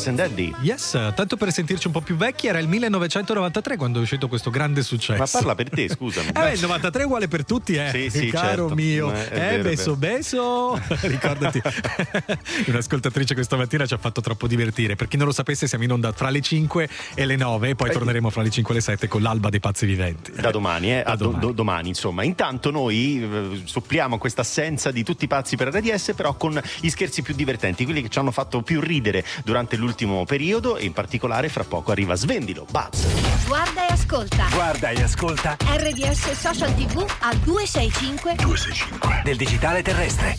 Charles 0.00 0.06
and 0.06 0.18
Eddie. 0.18 0.54
Yes, 0.62 0.90
tanto 1.14 1.36
per 1.36 1.52
sentirci 1.52 1.86
un 1.86 1.92
po' 1.92 2.00
più 2.00 2.16
vecchi, 2.16 2.46
era 2.46 2.58
il 2.58 2.68
1993 2.68 3.76
quando 3.76 3.98
è 3.98 4.02
uscito 4.02 4.28
questo 4.28 4.48
grande 4.50 4.82
successo. 4.82 5.18
Ma 5.18 5.26
parla 5.30 5.54
per 5.54 5.68
te, 5.68 5.88
scusami. 5.88 6.28
Eh 6.40 6.42
beh, 6.42 6.52
il 6.52 6.60
93 6.60 7.02
è 7.02 7.04
uguale 7.04 7.28
per 7.28 7.44
tutti, 7.44 7.74
eh. 7.74 7.90
Sì, 7.90 8.08
sì, 8.10 8.26
Caro 8.28 8.68
certo. 8.68 8.74
mio. 8.74 9.12
Eh, 9.12 9.20
eh, 9.30 9.38
vero, 9.38 9.62
beso, 9.62 9.96
beso. 9.96 10.80
Ricordati. 11.02 11.60
Un'ascoltatrice 12.66 13.34
questa 13.34 13.56
mattina 13.56 13.84
ci 13.84 13.94
ha 13.94 13.98
fatto 13.98 14.20
troppo 14.20 14.46
divertire. 14.46 14.96
Per 14.96 15.08
chi 15.08 15.16
non 15.16 15.26
lo 15.26 15.32
sapesse, 15.32 15.66
siamo 15.66 15.84
in 15.84 15.92
onda 15.92 16.12
fra 16.12 16.30
le 16.30 16.40
5 16.40 16.88
e 17.14 17.26
le 17.26 17.36
9 17.36 17.70
e 17.70 17.74
poi 17.74 17.90
torneremo 17.90 18.30
fra 18.30 18.42
le 18.42 18.50
5 18.50 18.72
e 18.72 18.76
le 18.76 18.82
7 18.82 19.08
con 19.08 19.20
l'alba 19.22 19.48
dei 19.50 19.60
pazzi 19.60 19.84
viventi. 19.86 20.32
Da 20.32 20.50
domani, 20.50 20.92
eh, 20.98 21.02
Da 21.04 21.12
a 21.12 21.16
do- 21.16 21.24
domani. 21.26 21.40
do- 21.44 21.52
domani, 21.52 21.88
insomma. 21.88 22.22
Intanto 22.22 22.70
noi 22.70 23.22
eh, 23.22 23.60
suppliamo 23.64 24.16
questa 24.18 24.40
assenza 24.42 24.90
di 24.90 25.02
tutti 25.02 25.24
i 25.24 25.28
pazzi 25.28 25.56
per 25.56 25.68
RDS, 25.68 26.12
però 26.16 26.34
con 26.34 26.58
gli 26.80 26.88
scherzi 26.88 27.20
più 27.22 27.34
divertenti, 27.34 27.84
quelli 27.84 28.02
che 28.02 28.08
ci 28.08 28.18
hanno 28.18 28.30
fatto 28.30 28.62
più 28.62 28.80
ridere 28.80 29.24
durante 29.44 29.76
l'ultimo 29.76 29.88
periodo 30.24 30.76
e 30.76 30.84
in 30.84 30.92
particolare 30.92 31.48
fra 31.48 31.64
poco 31.64 31.90
arriva 31.90 32.14
Svendilo, 32.14 32.66
Buzz. 32.70 33.46
Guarda 33.46 33.86
e 33.86 33.92
ascolta. 33.92 34.46
Guarda 34.52 34.90
e 34.90 35.02
ascolta 35.02 35.56
RDS 35.60 36.32
Social 36.32 36.74
TV 36.74 37.04
al 37.20 37.36
265 37.38 38.34
265 38.36 39.22
del 39.24 39.36
digitale 39.36 39.82
terrestre. 39.82 40.38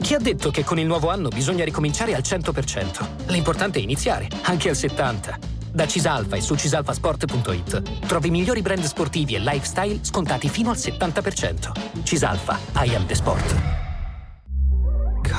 Chi 0.00 0.14
ha 0.14 0.18
detto 0.18 0.50
che 0.50 0.64
con 0.64 0.78
il 0.78 0.86
nuovo 0.86 1.10
anno 1.10 1.28
bisogna 1.28 1.64
ricominciare 1.64 2.14
al 2.14 2.22
100%? 2.22 3.26
L'importante 3.26 3.78
è 3.78 3.82
iniziare, 3.82 4.26
anche 4.42 4.70
al 4.70 4.74
70%. 4.74 5.56
Da 5.70 5.86
Cisalfa 5.86 6.36
e 6.36 6.40
su 6.40 6.56
cisalfasport.it 6.56 8.06
trovi 8.06 8.28
i 8.28 8.30
migliori 8.30 8.62
brand 8.62 8.82
sportivi 8.84 9.34
e 9.34 9.38
lifestyle 9.38 9.98
scontati 10.02 10.48
fino 10.48 10.70
al 10.70 10.76
70%. 10.76 12.02
Cisalfa, 12.04 12.58
I 12.84 12.94
am 12.94 13.06
the 13.06 13.14
sport. 13.14 13.54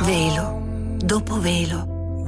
Velo, 0.03 0.61
dopo 0.97 1.39
velo, 1.39 1.98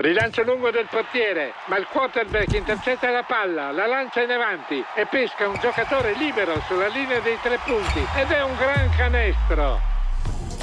Rilancio 0.00 0.42
lungo 0.44 0.70
del 0.70 0.88
portiere, 0.90 1.52
ma 1.68 1.76
il 1.76 1.84
quarterback 1.84 2.54
intercetta 2.54 3.10
la 3.10 3.22
palla, 3.22 3.70
la 3.70 3.86
lancia 3.86 4.22
in 4.22 4.30
avanti 4.30 4.82
e 4.96 5.04
pesca 5.04 5.46
un 5.46 5.58
giocatore 5.60 6.16
libero 6.16 6.58
sulla 6.66 6.86
linea 6.86 7.20
dei 7.20 7.36
tre 7.42 7.58
punti 7.62 7.98
ed 8.16 8.30
è 8.30 8.42
un 8.42 8.56
gran 8.56 8.88
canestro. 8.96 9.78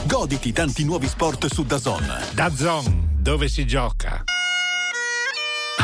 Goditi 0.07 0.51
tanti 0.51 0.83
nuovi 0.85 1.05
sport 1.05 1.45
su 1.53 1.63
DAZN. 1.63 2.33
DAZN, 2.33 3.21
dove 3.21 3.47
si 3.47 3.67
gioca. 3.67 4.23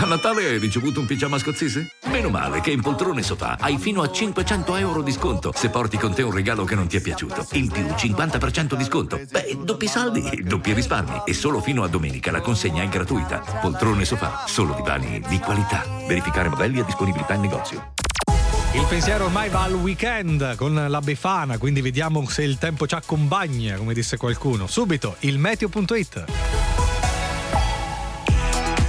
A 0.04 0.06
Natale 0.06 0.46
hai 0.46 0.58
ricevuto 0.58 1.00
un 1.00 1.06
pigiama 1.06 1.38
scozzese? 1.38 1.94
Meno 2.08 2.28
male 2.28 2.60
che 2.60 2.72
in 2.72 2.82
Poltrone 2.82 3.24
Sofà 3.24 3.56
hai 3.58 3.78
fino 3.78 4.02
a 4.02 4.12
500 4.12 4.76
euro 4.76 5.02
di 5.02 5.14
sconto 5.14 5.54
se 5.56 5.70
porti 5.70 5.96
con 5.96 6.14
te 6.14 6.24
un 6.24 6.34
regalo 6.34 6.66
che 6.66 6.76
non 6.76 6.88
ti 6.88 6.98
è 6.98 7.00
piaciuto. 7.00 7.48
In 7.54 7.70
più 7.70 7.84
50% 7.84 8.74
di 8.74 8.84
sconto. 8.84 9.22
Beh, 9.32 9.60
doppi 9.64 9.88
saldi, 9.88 10.44
doppi 10.44 10.74
risparmi. 10.74 11.22
E 11.24 11.34
solo 11.34 11.62
fino 11.62 11.84
a 11.84 11.88
domenica 11.88 12.32
la 12.32 12.42
consegna 12.42 12.84
è 12.84 12.90
gratuita. 12.90 13.46
Poltrone 13.62 14.04
Sofà, 14.04 14.44
solo 14.46 14.74
divani 14.74 15.24
di 15.26 15.40
qualità. 15.40 15.86
Verificare 16.06 16.50
modelli 16.50 16.80
e 16.80 16.84
disponibilità 16.84 17.36
in 17.36 17.42
negozio. 17.42 17.94
Il 18.74 18.86
pensiero 18.90 19.24
ormai 19.24 19.48
va 19.48 19.64
al 19.64 19.74
weekend 19.74 20.58
con 20.58 20.86
la 20.86 21.00
Befana, 21.00 21.58
quindi 21.58 21.80
vediamo 21.80 22.28
se 22.28 22.44
il 22.44 22.58
tempo 22.58 22.86
ci 22.88 22.96
accompagna, 22.96 23.78
come 23.78 23.94
disse 23.94 24.18
qualcuno. 24.18 24.68
Subito, 24.68 25.16
il 25.20 25.40
meteo.it. 25.40 26.83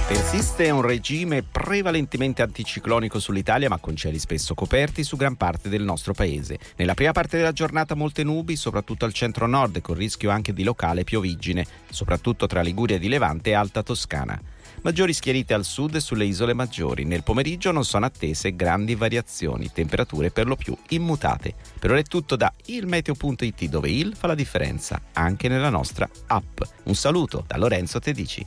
Persiste 0.07 0.69
un 0.69 0.83
regime 0.83 1.41
prevalentemente 1.41 2.43
anticiclonico 2.43 3.17
sull'Italia, 3.17 3.69
ma 3.69 3.79
con 3.79 3.95
cieli 3.95 4.19
spesso 4.19 4.53
coperti 4.53 5.03
su 5.03 5.17
gran 5.17 5.35
parte 5.35 5.67
del 5.67 5.81
nostro 5.81 6.13
paese. 6.13 6.59
Nella 6.75 6.93
prima 6.93 7.11
parte 7.11 7.37
della 7.37 7.51
giornata 7.51 7.95
molte 7.95 8.23
nubi, 8.23 8.55
soprattutto 8.55 9.05
al 9.05 9.13
centro-nord, 9.13 9.81
con 9.81 9.95
rischio 9.95 10.29
anche 10.29 10.53
di 10.53 10.63
locale 10.63 11.03
pioviggine, 11.03 11.65
soprattutto 11.89 12.45
tra 12.45 12.61
Liguria 12.61 12.99
di 12.99 13.07
Levante 13.07 13.49
e 13.49 13.53
Alta 13.53 13.81
Toscana. 13.81 14.39
Maggiori 14.83 15.11
schierite 15.11 15.55
al 15.55 15.65
sud 15.65 15.95
e 15.95 15.99
sulle 15.99 16.25
isole 16.25 16.53
maggiori. 16.53 17.03
Nel 17.03 17.23
pomeriggio 17.23 17.71
non 17.71 17.83
sono 17.83 18.05
attese 18.05 18.55
grandi 18.55 18.93
variazioni, 18.93 19.71
temperature 19.71 20.29
per 20.29 20.45
lo 20.45 20.55
più 20.55 20.77
immutate. 20.89 21.55
Per 21.79 21.89
ora 21.89 21.99
è 21.99 22.03
tutto 22.03 22.35
da 22.35 22.53
ilmeteo.it 22.65 23.65
dove 23.65 23.89
il 23.89 24.15
fa 24.15 24.27
la 24.27 24.35
differenza 24.35 25.01
anche 25.13 25.47
nella 25.47 25.69
nostra 25.69 26.07
app. 26.27 26.61
Un 26.83 26.93
saluto 26.93 27.43
da 27.47 27.57
Lorenzo 27.57 27.97
Tedici. 27.97 28.45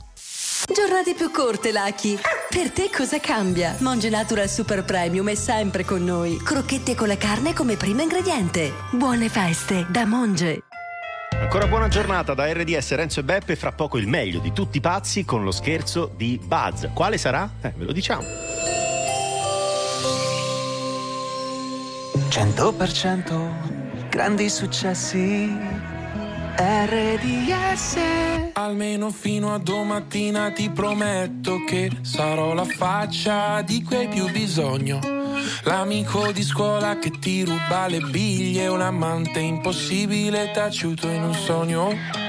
Giornate 0.67 1.13
più 1.13 1.31
corte, 1.31 1.71
Lucky. 1.71 2.17
Per 2.49 2.71
te 2.71 2.89
cosa 2.93 3.19
cambia? 3.19 3.75
Monge 3.79 4.09
Natural 4.09 4.49
Super 4.49 4.83
Premium 4.83 5.29
è 5.29 5.35
sempre 5.35 5.85
con 5.85 6.03
noi. 6.03 6.37
Crocchette 6.37 6.95
con 6.95 7.07
la 7.07 7.17
carne 7.17 7.53
come 7.53 7.75
primo 7.75 8.01
ingrediente. 8.01 8.73
Buone 8.91 9.29
feste 9.29 9.85
da 9.89 10.05
Monge. 10.05 10.63
Ancora 11.39 11.67
buona 11.67 11.87
giornata 11.87 12.33
da 12.33 12.51
RDS 12.51 12.93
Renzo 12.95 13.21
e 13.21 13.23
Beppe, 13.23 13.55
fra 13.55 13.71
poco 13.71 13.97
il 13.97 14.07
meglio 14.07 14.39
di 14.39 14.51
tutti 14.51 14.77
i 14.77 14.81
pazzi 14.81 15.23
con 15.23 15.43
lo 15.43 15.51
scherzo 15.51 16.11
di 16.15 16.39
Buzz. 16.43 16.87
Quale 16.93 17.17
sarà? 17.17 17.49
Eh, 17.61 17.73
ve 17.75 17.85
lo 17.85 17.93
diciamo. 17.93 18.27
100% 22.29 24.09
grandi 24.09 24.49
successi 24.49 25.78
RDS 26.61 27.95
Almeno 28.51 29.11
fino 29.11 29.53
a 29.53 29.57
domattina 29.59 30.51
ti 30.51 30.69
prometto 30.69 31.63
che 31.65 31.89
sarò 32.01 32.53
la 32.53 32.65
faccia 32.65 33.61
di 33.61 33.81
cui 33.81 33.95
hai 33.95 34.07
più 34.09 34.29
bisogno. 34.29 34.99
L'amico 35.63 36.33
di 36.33 36.43
scuola 36.43 36.99
che 36.99 37.11
ti 37.11 37.45
ruba 37.45 37.87
le 37.87 38.01
biglie, 38.01 38.67
un 38.67 38.81
amante 38.81 39.39
impossibile 39.39 40.51
taciuto 40.51 41.07
in 41.07 41.23
un 41.23 41.33
sogno. 41.33 42.28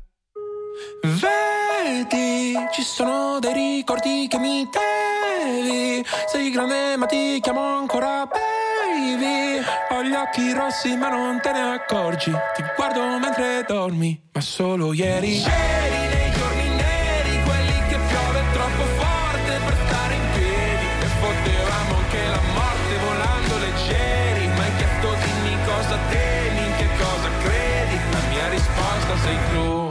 Vedi, 1.03 2.55
ci 2.71 2.83
sono 2.83 3.39
dei 3.39 3.53
ricordi 3.53 4.27
che 4.29 4.37
mi 4.37 4.69
devi. 4.69 6.05
Sei 6.27 6.51
grande 6.51 6.95
ma 6.97 7.07
ti 7.07 7.39
chiamo 7.41 7.79
ancora 7.79 8.27
baby. 8.27 9.59
Ho 9.89 10.03
gli 10.03 10.13
occhi 10.13 10.53
rossi 10.53 10.95
ma 10.95 11.09
non 11.09 11.39
te 11.41 11.51
ne 11.53 11.61
accorgi. 11.73 12.31
Ti 12.31 12.63
guardo 12.75 13.17
mentre 13.17 13.65
dormi, 13.67 14.29
ma 14.31 14.41
solo 14.41 14.93
ieri. 14.93 15.41
C'eri 15.41 16.07
nei 16.13 16.31
giorni 16.33 16.69
neri, 16.69 17.43
quelli 17.45 17.81
che 17.89 17.97
piove 18.07 18.43
troppo 18.53 18.83
forte 18.97 19.21
sei 29.23 29.37
tu. 29.53 29.90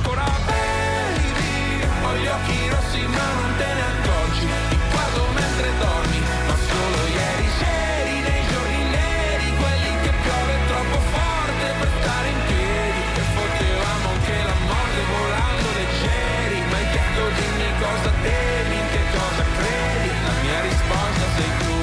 cosa 17.91 18.11
temi, 18.21 18.75
in 18.75 18.87
che 18.91 19.03
cosa 19.11 19.43
credi 19.57 20.09
La 20.25 20.33
mia 20.41 20.59
risposta 20.61 21.25
sei 21.35 21.51
tu 21.59 21.79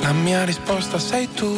La 0.00 0.12
mia 0.12 0.44
risposta 0.44 0.98
sei 0.98 1.28
tu 1.32 1.50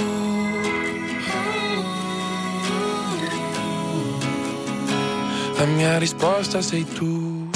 La 5.56 5.64
mia 5.64 5.98
risposta 5.98 6.62
sei 6.62 6.84
tu 6.84 7.46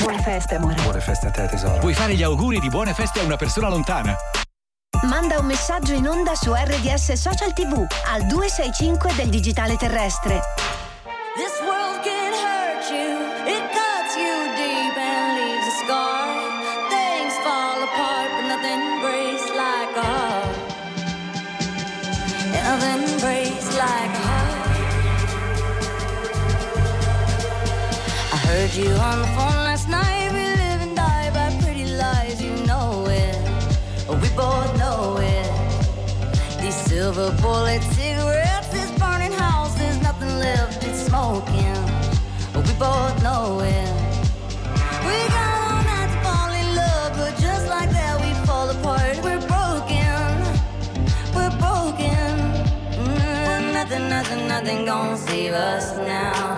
Buone 0.00 0.22
feste, 0.22 0.54
amore. 0.54 0.74
Buone 0.82 1.00
feste 1.00 1.26
a 1.26 1.30
te, 1.30 1.48
tesoro. 1.48 1.78
Puoi 1.78 1.92
fare 1.92 2.14
gli 2.14 2.22
auguri 2.22 2.60
di 2.60 2.68
buone 2.68 2.94
feste 2.94 3.20
a 3.20 3.24
una 3.24 3.36
persona 3.36 3.68
lontana. 3.68 4.16
Manda 5.02 5.38
un 5.38 5.46
messaggio 5.46 5.92
in 5.92 6.08
onda 6.08 6.34
su 6.34 6.52
RDS 6.52 7.12
Social 7.12 7.52
TV 7.52 7.86
al 8.06 8.26
265 8.26 9.14
del 9.14 9.28
digitale 9.28 9.76
terrestre. 9.76 10.40
You 28.78 28.90
on 28.90 29.18
the 29.18 29.26
phone 29.36 29.60
last 29.66 29.88
night. 29.88 30.30
We 30.32 30.44
live 30.62 30.80
and 30.86 30.94
die 30.94 31.30
by 31.34 31.48
pretty 31.62 31.86
lies. 31.96 32.40
You 32.40 32.54
know 32.66 33.06
it. 33.08 33.36
We 34.22 34.28
both 34.36 34.70
know 34.78 35.18
it. 35.18 35.48
These 36.60 36.76
silver 36.88 37.30
bullet 37.42 37.82
cigarettes, 37.94 38.68
this 38.68 38.90
burning 38.98 39.32
house, 39.32 39.74
there's 39.78 40.00
nothing 40.00 40.32
left. 40.38 40.84
It's 40.84 41.02
smoking. 41.08 41.80
We 42.54 42.72
both 42.78 43.14
know 43.22 43.60
it. 43.76 43.90
We 45.08 45.16
got 45.34 45.50
all 45.60 45.82
night 45.90 46.10
to 46.12 46.18
fall 46.26 46.50
in 46.60 46.68
love, 46.82 47.10
but 47.18 47.32
just 47.40 47.66
like 47.68 47.90
that 47.90 48.14
we 48.22 48.30
fall 48.46 48.68
apart. 48.70 49.16
We're 49.24 49.44
broken. 49.54 50.22
We're 51.34 51.56
broken. 51.66 52.30
Mm, 53.02 53.72
nothing, 53.72 54.08
nothing, 54.08 54.46
nothing 54.46 54.84
gonna 54.84 55.16
save 55.16 55.52
us 55.52 55.96
now. 55.96 56.57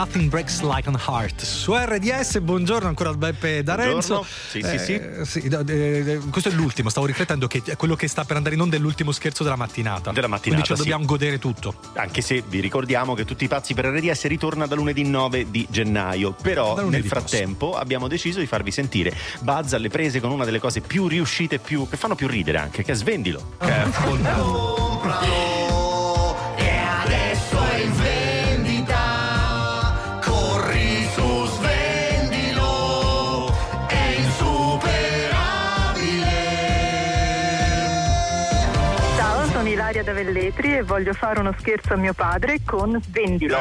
Nothing 0.00 0.30
Breaks 0.30 0.62
Like 0.62 0.88
a 0.88 0.98
Heart. 0.98 1.42
Su 1.42 1.74
RDS, 1.74 2.38
buongiorno 2.38 2.88
ancora 2.88 3.10
a 3.10 3.14
Beppe 3.14 3.62
D'Arenzo. 3.62 4.24
Buongiorno. 4.24 4.78
Sì, 4.78 4.78
sì, 4.78 4.94
Eh, 4.94 5.26
sì, 5.26 5.48
no, 5.50 5.62
eh, 5.66 6.12
eh, 6.12 6.18
questo 6.30 6.48
è 6.48 6.52
l'ultimo, 6.52 6.88
stavo 6.88 7.04
riflettendo 7.04 7.46
che 7.46 7.60
è 7.62 7.76
quello 7.76 7.96
che 7.96 8.08
sta 8.08 8.24
per 8.24 8.36
andare 8.36 8.54
in 8.54 8.62
onda 8.62 8.76
è 8.76 8.78
l'ultimo 8.78 9.12
scherzo 9.12 9.42
della 9.42 9.56
mattinata. 9.56 10.10
Della 10.12 10.26
mattinata, 10.26 10.62
Quindi 10.62 10.62
ce 10.62 10.70
lo 10.70 10.76
sì. 10.78 10.82
dobbiamo 10.84 11.04
godere 11.04 11.38
tutto. 11.38 11.74
Anche 11.96 12.22
se 12.22 12.42
vi 12.48 12.60
ricordiamo 12.60 13.12
che 13.12 13.26
Tutti 13.26 13.44
i 13.44 13.48
pazzi 13.48 13.74
per 13.74 13.84
RDS 13.88 14.24
ritorna 14.24 14.64
da 14.64 14.74
lunedì 14.74 15.04
9 15.04 15.50
di 15.50 15.66
gennaio. 15.68 16.34
Però 16.40 16.80
nel 16.88 17.04
frattempo 17.04 17.76
abbiamo 17.76 18.08
deciso 18.08 18.38
di 18.38 18.46
farvi 18.46 18.70
sentire 18.70 19.14
Buzz 19.40 19.74
alle 19.74 19.90
prese 19.90 20.18
con 20.18 20.30
una 20.30 20.46
delle 20.46 20.60
cose 20.60 20.80
più 20.80 21.08
riuscite, 21.08 21.58
più, 21.58 21.86
che 21.86 21.98
fanno 21.98 22.14
più 22.14 22.26
ridere 22.26 22.56
anche, 22.56 22.82
che 22.82 22.92
è 22.92 22.94
Svendilo. 22.94 23.52
Che 23.58 23.68
è 23.68 23.86
E 25.22 25.79
da 40.10 40.12
Velletri 40.12 40.76
e 40.76 40.82
voglio 40.82 41.12
fare 41.12 41.38
uno 41.40 41.54
scherzo 41.58 41.92
a 41.94 41.96
mio 41.96 42.12
padre 42.12 42.60
con 42.64 43.00
Svendilo. 43.02 43.58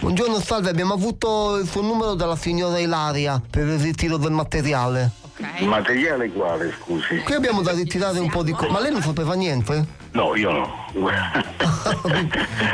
Buongiorno, 0.00 0.38
salve, 0.40 0.68
abbiamo 0.68 0.92
avuto 0.92 1.56
il 1.56 1.66
suo 1.66 1.80
numero 1.80 2.14
dalla 2.14 2.36
signora 2.36 2.78
Ilaria 2.78 3.40
per 3.50 3.66
il 3.66 3.78
ritiro 3.78 4.18
del 4.18 4.32
materiale. 4.32 5.12
Materiale 5.60 6.30
quale, 6.30 6.70
scusi? 6.78 7.16
Qui 7.20 7.34
abbiamo 7.34 7.62
da 7.62 7.72
ritirare 7.72 8.18
un 8.18 8.28
po' 8.28 8.42
di 8.42 8.52
cose. 8.52 8.70
Ma 8.70 8.78
lei 8.80 8.92
non 8.92 9.00
sapeva 9.00 9.32
niente? 9.32 9.86
No, 10.12 10.36
io 10.36 10.50
no. 10.50 10.68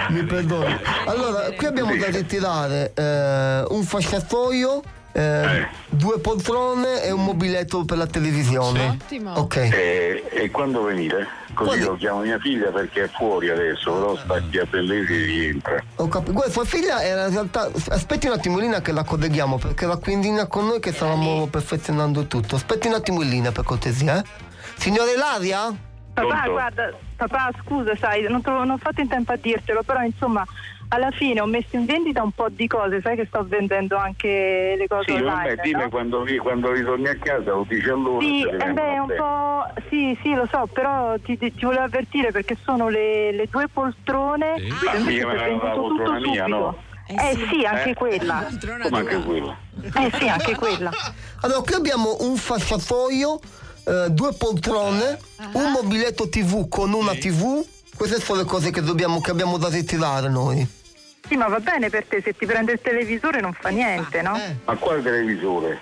Mi 0.09 0.25
perdoni. 0.25 0.77
Allora, 1.07 1.53
qui 1.53 1.67
abbiamo 1.67 1.95
da 1.95 2.09
ritirare 2.09 2.93
eh, 2.93 3.64
un 3.69 3.85
fasciatoio, 3.85 4.83
eh, 5.17 5.67
due 5.89 6.19
poltrone 6.19 7.03
e 7.03 7.11
un 7.11 7.25
mobiletto 7.25 7.87
per 7.87 7.97
la 7.97 8.07
televisione. 8.07 8.99
Ottimo. 9.01 9.33
Ok. 9.33 9.57
E, 9.57 10.25
e 10.31 10.51
quando 10.51 10.83
venire? 10.83 11.27
Così 11.55 11.81
lo 11.81 11.97
chiamo 11.97 12.21
mia 12.21 12.39
figlia 12.39 12.71
perché 12.71 13.05
è 13.05 13.09
fuori 13.09 13.49
adesso, 13.49 13.91
però 13.91 14.14
sta 14.14 14.43
qui 14.43 14.59
a 14.59 14.67
Bellesi 14.67 15.14
e 15.14 15.25
rientra. 15.25 15.83
Ho 15.97 16.09
capito. 16.09 16.33
Guarda, 16.33 16.53
sua 16.53 16.64
figlia 16.67 17.03
era 17.03 17.27
in 17.29 17.33
realtà. 17.33 17.71
Aspetti 17.89 18.27
un 18.27 18.35
attimo 18.35 18.59
in 18.59 18.64
linea 18.64 18.83
che 18.83 18.93
la 18.93 19.05
colleghiamo 19.05 19.57
perché 19.57 19.85
era 19.87 19.97
qui 19.97 20.12
in 20.12 20.21
linea 20.21 20.47
con 20.49 20.67
noi 20.67 20.81
che 20.81 20.93
stavamo 20.93 21.47
perfezionando 21.47 22.27
tutto. 22.27 22.57
Aspetti 22.57 22.89
un 22.89 22.95
attimo 22.95 23.23
in 23.23 23.31
linea 23.31 23.53
per 23.53 23.64
cortesia, 23.64 24.19
eh? 24.19 24.25
Signora 24.77 25.11
Ilaria? 25.11 25.75
Papà, 26.12 26.49
guarda, 26.49 26.93
papà, 27.17 27.51
scusa, 27.62 27.95
sai, 27.97 28.23
non, 28.29 28.43
tro- 28.43 28.59
non 28.59 28.71
ho 28.71 28.79
fatto 28.79 29.01
in 29.01 29.09
tempo 29.09 29.33
a 29.33 29.37
dirtelo, 29.37 29.83
però 29.83 30.03
insomma, 30.03 30.47
alla 30.89 31.11
fine 31.11 31.41
ho 31.41 31.47
messo 31.47 31.76
in 31.76 31.84
vendita 31.84 32.22
un 32.22 32.30
po' 32.32 32.49
di 32.49 32.66
cose, 32.66 33.01
sai 33.03 33.16
che 33.16 33.26
sto 33.26 33.45
vendendo 33.47 33.97
anche 33.97 34.74
le 34.78 34.87
cose 34.87 35.05
Sì, 35.07 35.12
online. 35.12 35.55
vabbè, 35.55 35.62
dime 35.62 35.82
no? 35.84 35.89
quando, 35.91 36.24
quando 36.41 36.72
ritorni 36.72 37.09
a 37.09 37.16
casa 37.16 37.51
lo 37.51 37.66
dici 37.68 37.89
allora. 37.89 38.20
Sì, 38.24 38.43
eh 38.43 38.72
beh, 38.72 38.99
un 38.99 39.14
po'. 39.16 39.66
Sì, 39.89 40.18
sì, 40.22 40.34
lo 40.34 40.47
so, 40.51 40.66
però 40.72 41.16
ti, 41.18 41.37
ti- 41.37 41.53
ti 41.55 41.64
volevo 41.64 41.84
avvertire 41.84 42.30
perché 42.32 42.57
sono 42.64 42.89
le, 42.89 43.32
le 43.32 43.49
due 43.51 43.66
poltrone. 43.68 44.55
Ah, 44.55 44.99
mica 45.01 45.26
me 45.26 45.37
la- 45.37 45.70
poltrona 45.74 46.18
mia, 46.20 46.47
no? 46.47 46.76
Eh 47.09 47.37
sì, 47.51 47.64
anche 47.64 47.91
Eh? 47.91 47.95
quella. 47.95 48.47
Come 48.82 48.99
anche 48.99 49.22
quella? 49.22 49.57
Eh 49.95 50.11
sì, 50.18 50.28
anche 50.28 50.57
quella. 50.57 50.91
Allora, 51.43 51.61
qui 51.61 51.74
abbiamo 51.74 52.16
un 52.20 52.37
fasciatoio, 52.37 53.39
eh, 53.84 54.07
due 54.11 54.32
poltrone, 54.34 55.18
un 55.53 55.70
mobiletto 55.70 56.28
TV 56.28 56.68
con 56.68 56.93
una 56.93 57.14
TV. 57.14 57.64
Queste 57.97 58.20
sono 58.20 58.41
le 58.41 58.45
cose 58.45 58.70
che, 58.70 58.82
dobbiamo, 58.82 59.20
che 59.20 59.30
abbiamo 59.30 59.57
da 59.57 59.68
ritirare 59.68 60.28
noi. 60.28 60.66
Sì, 61.27 61.37
ma 61.37 61.49
va 61.49 61.59
bene 61.61 61.91
per 61.91 62.05
te, 62.07 62.20
se 62.22 62.35
ti 62.35 62.47
prende 62.47 62.72
il 62.72 62.81
televisore 62.81 63.41
non 63.41 63.53
fa 63.53 63.68
niente, 63.70 64.22
no? 64.22 64.39
Ma 64.64 64.74
quale 64.77 65.03
televisore? 65.03 65.81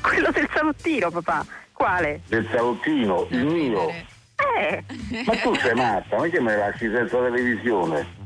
Quello 0.00 0.30
del 0.30 0.48
salottino, 0.52 1.10
papà. 1.10 1.44
Quale? 1.72 2.20
Del 2.28 2.48
salottino, 2.50 3.26
il 3.30 3.46
mio. 3.46 3.88
Eh, 4.58 4.82
Ma 5.24 5.36
tu 5.36 5.54
sei 5.54 5.74
matta, 5.74 6.16
ma 6.18 6.26
che 6.26 6.40
me 6.40 6.56
lasci 6.56 6.90
senza 6.92 7.16
televisione? 7.18 8.20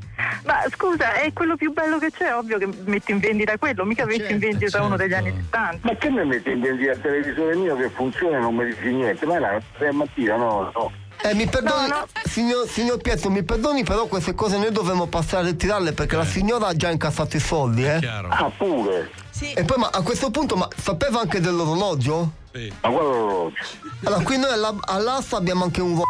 ma 0.46 0.62
scusa, 0.70 1.12
è 1.14 1.30
quello 1.32 1.56
più 1.56 1.72
bello 1.72 1.98
che 1.98 2.10
c'è, 2.10 2.34
ovvio 2.34 2.56
che 2.56 2.68
metti 2.86 3.12
in 3.12 3.18
vendita 3.18 3.58
quello, 3.58 3.84
mica 3.84 4.06
metti 4.06 4.32
in 4.32 4.38
vendita 4.38 4.82
uno 4.82 4.96
degli 4.96 5.12
anni 5.12 5.32
70. 5.34 5.78
Ma 5.82 5.94
che 5.96 6.08
mi 6.08 6.24
metti 6.24 6.50
in 6.50 6.60
vendita 6.60 6.92
il 6.92 7.00
televisore 7.00 7.56
mio 7.56 7.76
che 7.76 7.90
funziona 7.90 8.38
e 8.38 8.40
non 8.40 8.54
mi 8.54 8.64
dici 8.64 8.92
niente? 8.92 9.26
Ma 9.26 9.38
la 9.38 9.60
sei 9.78 9.92
mattina, 9.92 10.36
no, 10.36 10.70
no. 10.74 10.92
Eh, 11.26 11.34
mi 11.34 11.46
perdoni, 11.46 11.92
Signor, 12.24 12.68
signor 12.68 12.98
Pietro, 12.98 13.30
mi 13.30 13.42
perdoni, 13.42 13.82
però 13.82 14.06
queste 14.06 14.34
cose 14.34 14.58
noi 14.58 14.70
dovremmo 14.70 15.06
passare 15.06 15.42
a 15.42 15.50
ritirarle 15.50 15.92
perché 15.92 16.14
la 16.16 16.24
signora 16.24 16.68
ha 16.68 16.74
già 16.74 16.88
incassato 16.90 17.36
i 17.36 17.40
soldi, 17.40 17.84
eh? 17.84 17.98
Ah, 18.30 18.50
pure. 18.56 19.10
E 19.54 19.64
poi, 19.64 19.76
ma 19.78 19.90
a 19.92 20.02
questo 20.02 20.30
punto, 20.30 20.54
ma 20.54 20.68
sapeva 20.76 21.20
anche 21.20 21.40
dell'orologio? 21.40 22.30
Sì. 22.52 22.72
Ma 22.80 22.88
quale 22.90 23.06
orologio? 23.08 23.56
Allora, 24.04 24.22
qui 24.22 24.38
noi 24.38 24.52
alla- 24.52 24.74
all'asta 24.82 25.36
abbiamo 25.36 25.64
anche 25.64 25.80
un 25.80 26.00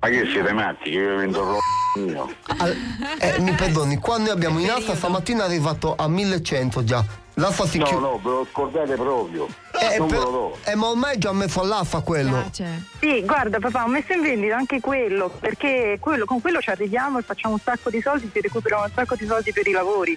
Ma 0.00 0.08
che 0.08 0.26
siete 0.32 0.52
matti? 0.52 0.90
Che 0.90 0.96
io 0.96 1.16
vendo 1.16 1.58
il 1.96 2.02
mio. 2.02 2.34
Al- 2.58 2.76
eh, 3.20 3.38
mi 3.40 3.52
perdoni, 3.52 3.96
qua 3.98 4.18
noi 4.18 4.30
abbiamo 4.30 4.58
in 4.58 4.70
asta 4.70 4.96
stamattina 4.96 5.42
è 5.44 5.46
arrivato 5.46 5.94
a 5.94 6.08
1100 6.08 6.82
già. 6.82 7.04
L'asta 7.40 7.66
si 7.66 7.78
No, 7.78 7.84
chiude. 7.86 8.00
no, 8.02 8.20
ve 8.22 8.30
lo 8.30 8.46
scordate 8.50 8.94
proprio. 8.96 9.46
Eh, 9.80 9.96
non 9.98 10.08
ve 10.08 10.14
però- 10.16 10.30
lo 10.30 10.30
do. 10.30 10.58
eh, 10.64 10.74
ma 10.74 10.88
ormai 10.88 11.16
già 11.18 11.32
messo 11.32 11.60
all'asta 11.62 12.00
quello. 12.00 12.50
Sì, 12.52 13.22
guarda 13.24 13.58
papà, 13.58 13.84
ho 13.84 13.88
messo 13.88 14.12
in 14.12 14.20
vendita 14.20 14.56
anche 14.56 14.78
quello, 14.80 15.30
perché 15.30 15.96
quello- 16.00 16.26
con 16.26 16.40
quello 16.42 16.60
ci 16.60 16.68
arriviamo 16.70 17.18
e 17.18 17.22
facciamo 17.22 17.54
un 17.54 17.60
sacco 17.60 17.88
di 17.88 18.00
soldi, 18.02 18.30
si 18.32 18.40
recuperano 18.40 18.84
un 18.84 18.90
sacco 18.94 19.14
di 19.14 19.26
soldi 19.26 19.52
per 19.52 19.66
i 19.66 19.72
lavori. 19.72 20.16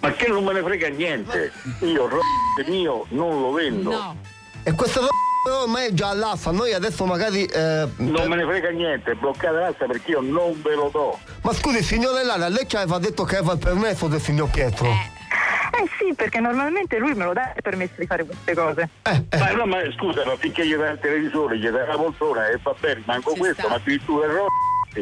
Ma 0.00 0.12
che 0.12 0.28
non 0.28 0.44
me 0.44 0.52
ne 0.54 0.62
frega 0.62 0.88
niente. 0.88 1.52
Io 1.80 2.04
il 2.04 2.10
ro- 2.10 2.20
mio 2.68 3.04
non 3.10 3.40
lo 3.40 3.52
vendo. 3.52 4.14
E 4.62 4.72
questa 4.72 5.00
roba 5.00 5.10
però 5.44 5.62
ormai 5.62 5.86
è 5.88 5.92
già 5.92 6.08
all'asta. 6.08 6.50
Noi 6.52 6.72
adesso 6.72 7.04
magari. 7.04 7.44
eh, 7.44 7.86
Non 7.96 8.28
me 8.28 8.36
ne 8.36 8.44
frega 8.44 8.70
niente, 8.70 9.14
bloccate 9.14 9.56
l'asta 9.58 9.86
perché 9.86 10.12
io 10.12 10.20
non 10.20 10.60
ve 10.62 10.74
lo 10.74 10.88
do. 10.90 11.18
Ma 11.42 11.52
scusi, 11.52 11.82
signore 11.82 12.24
Lara, 12.24 12.48
lei 12.48 12.66
ci 12.66 12.76
aveva 12.76 12.98
detto 12.98 13.24
che 13.24 13.36
aveva 13.36 13.52
il 13.52 13.58
permesso 13.58 14.08
del 14.08 14.20
signor 14.20 14.48
Pietro. 14.50 14.86
Eh 14.86 15.14
sì, 15.98 16.14
perché 16.14 16.40
normalmente 16.40 16.98
lui 16.98 17.14
me 17.14 17.24
lo 17.24 17.32
dà 17.32 17.52
il 17.54 17.62
permesso 17.62 17.94
di 17.96 18.06
fare 18.06 18.24
queste 18.24 18.54
cose. 18.54 18.88
Ma, 19.38 19.50
no, 19.52 19.66
ma 19.66 19.78
scusa, 19.96 20.24
ma 20.24 20.36
finché 20.36 20.66
gli 20.66 20.74
dai 20.74 20.92
il 20.92 20.98
televisore, 21.00 21.58
gli 21.58 21.68
dai 21.68 21.86
la 21.86 21.96
poltrona 21.96 22.46
e 22.48 22.58
va 22.62 22.74
bene, 22.78 23.02
manco 23.04 23.32
questo, 23.34 23.68
ma 23.68 23.74
addirittura 23.76 24.26
il 24.26 24.32
ro- 24.32 24.46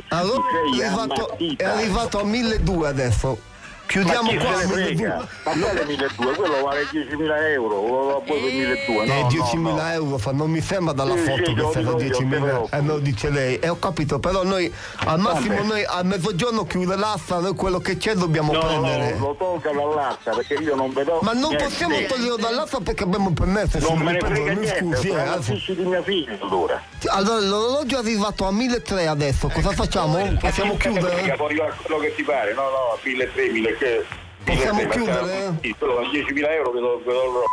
Allora 0.09 0.43
è 0.81 0.85
arrivato, 0.87 1.37
è 1.57 1.65
arrivato 1.65 2.21
a 2.21 2.25
1200 2.25 2.87
adesso. 2.87 3.39
Chiudiamo 3.87 4.33
ma 4.33 4.39
qua 4.41 4.51
a? 4.55 4.65
1200. 4.67 5.29
Ma 5.45 5.51
quale 5.53 5.85
1200? 5.85 6.41
Quello 6.41 6.63
vale 6.65 6.83
10.000 6.85 7.51
euro, 7.53 7.75
vuoi 7.81 8.23
per 8.25 8.35
1200? 8.41 9.05
No, 9.05 9.19
eh, 9.19 9.23
no, 9.23 9.29
10.000 9.29 9.59
no. 9.61 9.91
euro, 9.93 10.19
fa- 10.19 10.33
non 10.33 10.51
mi 10.51 10.61
sembra 10.61 10.93
dalla 10.95 11.15
Sì, 11.17 11.23
foto 11.23 11.45
sì, 11.45 11.55
che 11.55 11.69
siano 11.73 11.93
dico 11.95 12.21
io, 12.21 12.27
10.000 12.29 12.41
però. 12.43 12.69
Eh, 12.71 12.81
me 12.81 12.87
lo 12.89 12.99
dice 12.99 13.31
lei. 13.31 13.59
E 13.59 13.69
ho 13.69 13.79
capito, 13.79 14.19
però 14.19 14.43
noi 14.43 14.73
al 15.05 15.19
massimo 15.21 15.63
noi 15.63 15.85
a 15.85 16.03
mezzogiorno 16.03 16.65
chiude 16.67 16.97
l'asta, 16.97 17.39
noi 17.39 17.55
quello 17.55 17.79
che 17.79 17.97
c'è 17.97 18.15
dobbiamo 18.15 18.53
No, 18.53 18.61
prendere. 18.61 19.13
no, 19.17 19.27
lo 19.27 19.35
tolga 19.37 19.71
dall'asta 19.73 20.31
perché 20.33 20.55
io 20.55 20.75
non 20.75 20.93
vedo. 20.93 21.19
Ma 21.23 21.33
non 21.33 21.51
niente. 21.51 21.65
possiamo 21.65 21.97
toglierlo 22.09 22.37
dall'asta 22.37 22.81
perché 22.81 23.03
abbiamo 23.05 23.33
permesso. 23.33 23.79
Non 23.81 23.99
me 23.99 24.13
ne 24.13 24.19
frega 24.19 24.53
mi 24.55 24.59
niente, 24.61 24.79
scusi, 24.79 25.09
eh, 25.11 25.39
figli 25.41 25.77
di 25.77 25.85
mia 25.85 26.03
figlia 26.03 26.37
allora. 26.41 26.83
Allora 27.09 27.39
l'orologio 27.41 27.97
è 27.97 27.99
arrivato 28.01 28.47
a 28.47 28.51
1.300 28.51 29.07
adesso, 29.09 29.49
cosa 29.49 29.71
facciamo? 29.73 30.37
Possiamo 30.41 30.77
chiudere? 30.77 31.31
Arrivare 31.33 31.75
quello 31.83 32.01
che 32.01 32.15
ti 32.15 32.23
pare, 32.23 32.55
no, 32.55 32.63
no, 32.63 32.99
1.300, 33.05 33.74
1.000 33.75 33.79
che. 33.79 34.05
Possiamo 34.45 34.81
1.300, 34.81 34.91
chiudere? 34.91 35.55
Sì, 35.63 35.75
da 35.79 35.87
10.000 35.87 36.51
euro 36.51 36.71
ve 36.71 36.81
lo, 36.81 37.03
ve 37.05 37.13
lo 37.13 37.45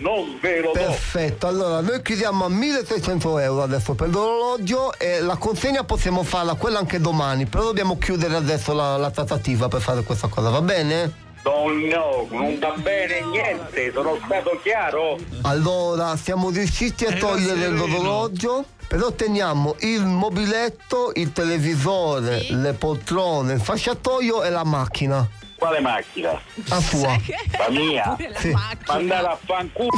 non 0.00 0.38
ve 0.40 0.60
lo 0.60 0.72
do. 0.72 0.72
Perfetto, 0.72 1.46
allora 1.46 1.80
noi 1.80 2.02
chiudiamo 2.02 2.44
a 2.44 2.48
1300 2.48 3.38
euro 3.38 3.62
adesso 3.62 3.94
per 3.94 4.08
l'orologio 4.08 4.92
e 4.98 5.20
la 5.20 5.36
consegna 5.36 5.84
possiamo 5.84 6.22
farla 6.22 6.54
quella 6.54 6.78
anche 6.78 7.00
domani, 7.00 7.46
però 7.46 7.64
dobbiamo 7.64 7.96
chiudere 7.98 8.36
adesso 8.36 8.72
la, 8.72 8.96
la 8.96 9.10
trattativa 9.10 9.68
per 9.68 9.80
fare 9.80 10.02
questa 10.02 10.28
cosa, 10.28 10.50
va 10.50 10.60
bene? 10.60 11.28
No, 11.42 11.68
no, 11.70 12.26
non 12.30 12.58
va 12.58 12.74
bene 12.76 13.22
niente, 13.22 13.90
sono 13.92 14.18
stato 14.22 14.60
chiaro. 14.62 15.18
Allora 15.42 16.14
siamo 16.16 16.50
riusciti 16.50 17.06
a 17.06 17.16
togliere 17.16 17.68
l'orologio, 17.68 18.64
però 18.86 19.10
teniamo 19.12 19.76
il 19.80 20.04
mobiletto, 20.04 21.12
il 21.14 21.32
televisore, 21.32 22.44
le 22.50 22.74
poltrone, 22.74 23.54
il 23.54 23.60
fasciatoio 23.60 24.42
e 24.42 24.50
la 24.50 24.64
macchina. 24.64 25.26
Quale 25.60 25.80
macchina? 25.80 26.40
La 26.68 26.80
sua. 26.80 27.20
La 27.58 27.68
mia? 27.68 28.16
Sì. 28.36 28.56
Andate 28.86 29.26
a 29.26 29.38
fanculo. 29.44 29.90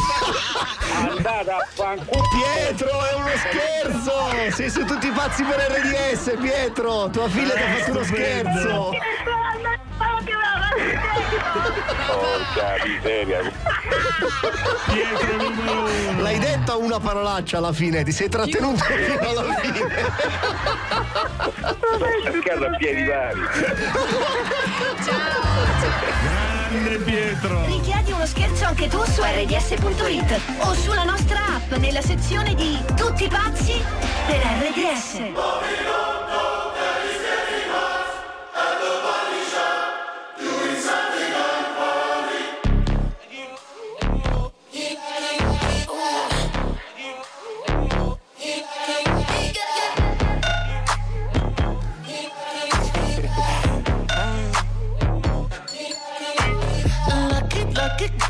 Andate 1.09 1.51
a 1.53 1.69
fanculo. 1.73 2.23
Pietro, 2.31 2.89
è 2.89 3.15
uno 3.15 3.29
scherzo! 3.37 4.57
Sei 4.57 4.69
su 4.69 4.85
tutti 4.85 5.09
pazzi 5.11 5.45
per 5.45 5.61
RDS, 5.71 6.35
Pietro! 6.41 7.09
Tua 7.11 7.29
figlia 7.29 7.55
ti 7.55 7.63
ha 7.63 7.75
fatto 7.77 7.91
uno 7.93 8.03
scherzo! 8.03 8.91
Porca 12.07 12.85
miseria. 12.85 13.41
Pietro 14.93 15.37
numero 15.37 15.85
uno! 16.09 16.23
L'hai 16.23 16.39
detta 16.39 16.77
una 16.77 16.99
parolaccia 17.01 17.59
alla 17.59 17.73
fine, 17.73 18.05
ti 18.05 18.13
sei 18.13 18.29
trattenuto 18.29 18.83
fino 18.85 19.29
alla 19.29 19.55
fine! 19.55 19.89
Sto 21.95 22.31
cercando 22.31 22.67
a 22.67 22.77
piedi 22.77 23.05
vari. 23.05 23.41
Grande 26.83 26.99
Pietro! 27.05 27.65
Richiedi 27.67 28.13
uno 28.13 28.27
scherzo 28.27 28.65
anche 28.65 28.89
tu 28.89 29.03
su 29.05 29.23
rds.it 29.23 30.41
o 30.59 30.75
sulla 30.75 31.05
nostra 31.05 31.39
app 31.57 31.73
nella 31.73 32.03
sezione 32.03 32.55
di 32.55 32.79
Tutti 32.97 33.29
pazzi 33.29 33.83
per 34.27 34.41
RDS. 34.41 35.21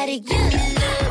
somebody 0.00 0.22
you 0.26 0.80
love. 0.80 1.09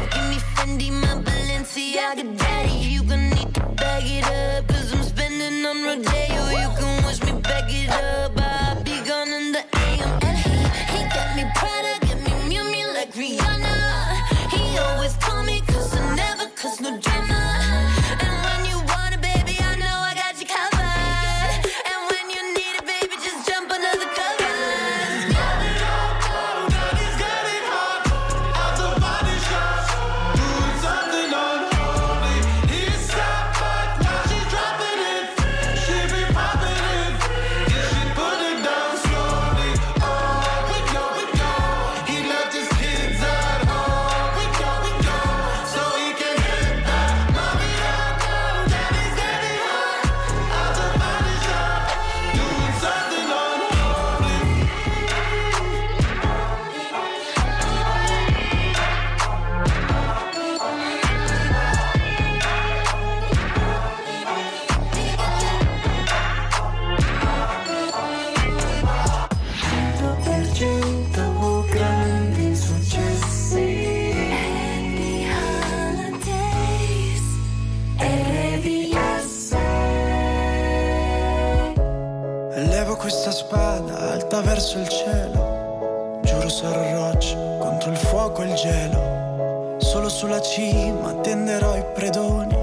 Alta 84.39 84.41
verso 84.41 84.79
il 84.79 84.87
cielo. 84.87 86.19
Giuro 86.23 86.49
sarò 86.49 87.09
roccia 87.09 87.35
contro 87.59 87.91
il 87.91 87.97
fuoco 87.97 88.41
e 88.41 88.47
il 88.47 88.53
gelo. 88.53 89.77
Solo 89.79 90.09
sulla 90.09 90.41
cima 90.41 91.13
tenderò 91.21 91.75
i 91.75 91.83
predoni. 91.93 92.55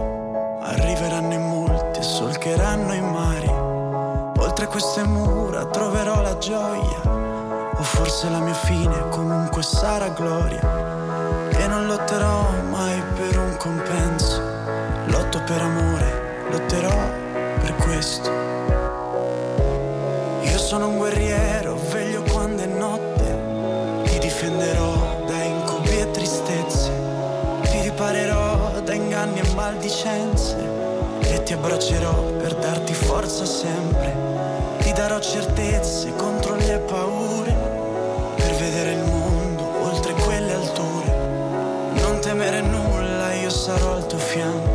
Arriveranno 0.62 1.32
in 1.32 1.42
molti 1.42 2.00
e 2.00 2.02
solcheranno 2.02 2.94
i 2.94 3.00
mari. 3.00 3.48
Oltre 4.38 4.66
queste 4.66 5.02
mura 5.04 5.66
troverò 5.66 6.20
la 6.22 6.36
gioia. 6.38 7.14
O 7.78 7.82
forse 7.82 8.28
la 8.30 8.40
mia 8.40 8.54
fine 8.54 9.08
comunque 9.10 9.62
sarà 9.62 10.08
gloria. 10.08 10.60
E 11.50 11.66
non 11.66 11.86
lotterò 11.86 12.50
mai 12.70 13.00
per 13.14 13.38
un 13.38 13.56
compenso. 13.56 14.40
Lotto 15.06 15.42
per 15.44 15.60
amore, 15.60 16.46
lotterò 16.50 16.96
per 17.60 17.74
questo. 17.76 18.45
Sono 20.66 20.88
un 20.88 20.96
guerriero, 20.96 21.78
veglio 21.92 22.22
quando 22.22 22.60
è 22.60 22.66
notte. 22.66 24.02
Ti 24.10 24.18
difenderò 24.18 25.22
da 25.24 25.44
incubi 25.44 26.00
e 26.00 26.10
tristezze. 26.10 26.90
Ti 27.62 27.82
riparerò 27.82 28.80
da 28.80 28.92
inganni 28.92 29.38
e 29.38 29.54
maldicenze. 29.54 30.56
E 31.20 31.40
ti 31.44 31.52
abbraccerò 31.52 32.12
per 32.38 32.56
darti 32.56 32.94
forza 32.94 33.44
sempre. 33.44 34.12
Ti 34.80 34.92
darò 34.92 35.20
certezze 35.20 36.12
contro 36.16 36.56
le 36.56 36.78
paure. 36.78 37.54
Per 38.34 38.54
vedere 38.56 38.90
il 38.90 39.04
mondo 39.04 39.62
oltre 39.84 40.14
quelle 40.14 40.52
alture. 40.52 42.00
Non 42.02 42.18
temere 42.18 42.60
nulla, 42.62 43.32
io 43.34 43.50
sarò 43.50 43.92
al 43.92 44.06
tuo 44.08 44.18
fianco. 44.18 44.65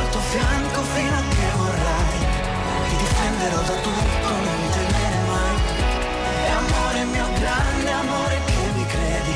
Al 0.00 0.08
tuo 0.10 0.20
fianco 0.20 0.82
fino 0.94 1.14
a 1.14 1.22
che 1.28 1.48
vorrai. 1.56 2.18
Ti 2.88 2.96
difenderò 2.96 3.60
da 3.60 3.76
tutto, 3.86 4.28
non 4.46 4.60
temere 4.72 5.18
mai. 5.28 5.56
E 6.40 6.48
amore 6.60 7.04
mio 7.04 7.28
grande 7.38 7.90
amore 7.90 8.36
che 8.46 8.62
mi 8.74 8.86
credi? 8.86 9.34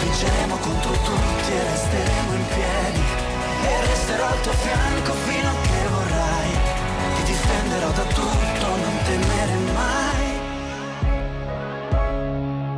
Vinceremo 0.00 0.56
contro 0.56 0.92
tutti 0.92 1.50
e 1.52 1.62
resteremo 1.70 2.32
in 2.34 2.46
piedi. 2.54 3.02
E 3.62 3.86
resterò 3.86 4.26
al 4.26 4.40
tuo 4.40 4.52
fianco 4.52 5.12
fino 5.26 5.48
a 5.48 5.56
che 5.68 5.88
vorrai. 5.94 6.52
Ti 7.16 7.22
difenderò 7.24 7.90
da 7.90 8.04
tutto, 8.18 8.66
non 8.84 8.96
temere 9.04 9.56
mai. 9.78 10.28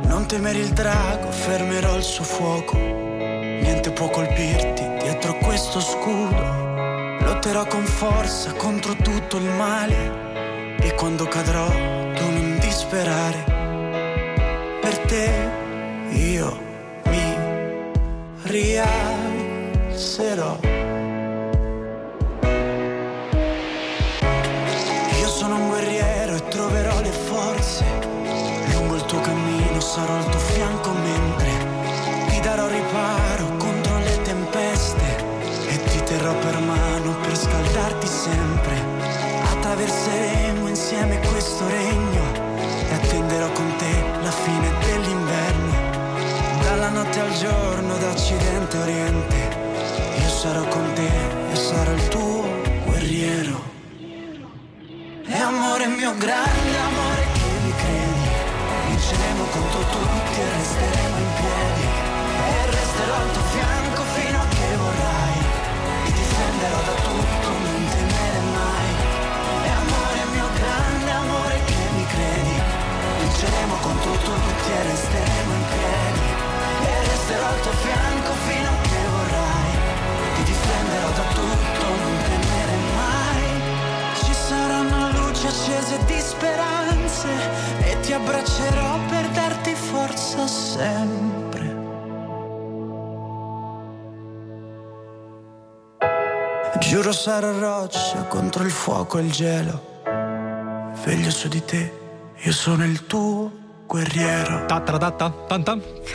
Non 0.07 0.25
temere 0.27 0.59
il 0.59 0.73
drago, 0.73 1.31
fermerò 1.31 1.95
il 1.95 2.03
suo 2.03 2.23
fuoco. 2.23 2.75
Niente 2.77 3.91
può 3.91 4.09
colpirti 4.09 4.83
dietro 4.99 5.37
questo 5.37 5.79
scudo. 5.79 6.72
Lotterò 7.53 7.69
con 7.69 7.85
forza 7.85 8.51
contro 8.53 8.95
tutto 8.95 9.37
il 9.37 9.43
male. 9.43 10.75
E 10.79 10.95
quando 10.95 11.25
cadrò, 11.25 11.67
tu 11.67 12.31
non 12.31 12.57
disperare. 12.59 13.43
Per 14.81 14.97
te 15.05 15.51
io 16.13 16.59
mi 17.05 17.35
rialzerò. 18.41 20.13
Attraverseremo 39.73 40.67
insieme 40.67 41.17
questo 41.31 41.67
regno 41.67 42.21
e 42.87 42.93
attenderò 42.93 43.51
con 43.53 43.75
te 43.77 44.03
la 44.21 44.29
fine 44.29 44.69
dell'inverno. 44.85 45.71
Dalla 46.61 46.89
notte 46.89 47.19
al 47.19 47.33
giorno, 47.33 47.97
da 47.97 48.09
occidente 48.11 48.77
a 48.77 48.81
oriente, 48.81 49.35
io 50.21 50.29
sarò 50.29 50.63
con 50.67 50.93
te 50.93 51.09
e 51.51 51.55
sarò 51.55 51.91
il 51.91 52.07
tuo 52.09 52.45
guerriero. 52.85 53.61
E 55.25 55.37
amore 55.41 55.87
mio 55.87 56.13
grande 56.17 56.77
amore 56.77 57.25
che 57.33 57.65
mi 57.65 57.73
credi 57.73 58.29
Vinceremo 58.89 59.43
contro 59.43 59.79
tutti 59.89 60.39
e 60.39 60.49
resteremo 60.55 61.17
in 61.17 61.31
piedi 61.39 61.85
E 62.45 62.65
resterò 62.69 63.15
al 63.15 63.31
tuo 63.31 63.41
fianco 63.41 64.03
fino 64.13 64.37
a 64.37 64.47
che 64.53 64.75
vorrai 64.77 65.37
Ti 66.05 66.11
difenderò 66.11 66.77
da 66.85 66.93
tutto, 67.01 67.42
tutti 74.23 74.71
e 74.71 74.83
resteremo 74.83 75.53
in 75.53 75.65
piedi. 75.73 76.25
E 76.87 77.07
resterò 77.07 77.47
al 77.47 77.61
tuo 77.61 77.71
fianco 77.71 78.31
fino 78.47 78.69
a 78.69 78.77
che 78.81 79.01
vorrai. 79.15 79.71
Ti 80.35 80.43
difenderò 80.43 81.09
da 81.19 81.25
tutto, 81.37 81.85
non 82.01 82.15
temere 82.27 82.77
mai. 82.95 83.47
Ci 84.23 84.33
saranno 84.33 85.11
luci 85.11 85.47
accese 85.47 85.97
di 86.05 86.19
speranze. 86.19 87.29
E 87.83 87.99
ti 88.01 88.13
abbraccerò 88.13 88.99
per 89.09 89.27
darti 89.29 89.75
forza 89.75 90.47
sempre. 90.47 91.81
Giuro 96.79 97.11
sarò 97.11 97.51
roccia 97.57 98.23
contro 98.23 98.63
il 98.63 98.71
fuoco 98.71 99.17
e 99.17 99.21
il 99.21 99.31
gelo. 99.31 99.91
Veglio 101.03 101.31
su 101.31 101.47
di 101.47 101.63
te, 101.65 101.91
io 102.35 102.51
sono 102.51 102.85
il 102.85 103.05
tuo 103.07 103.62
guerriero. 103.93 104.65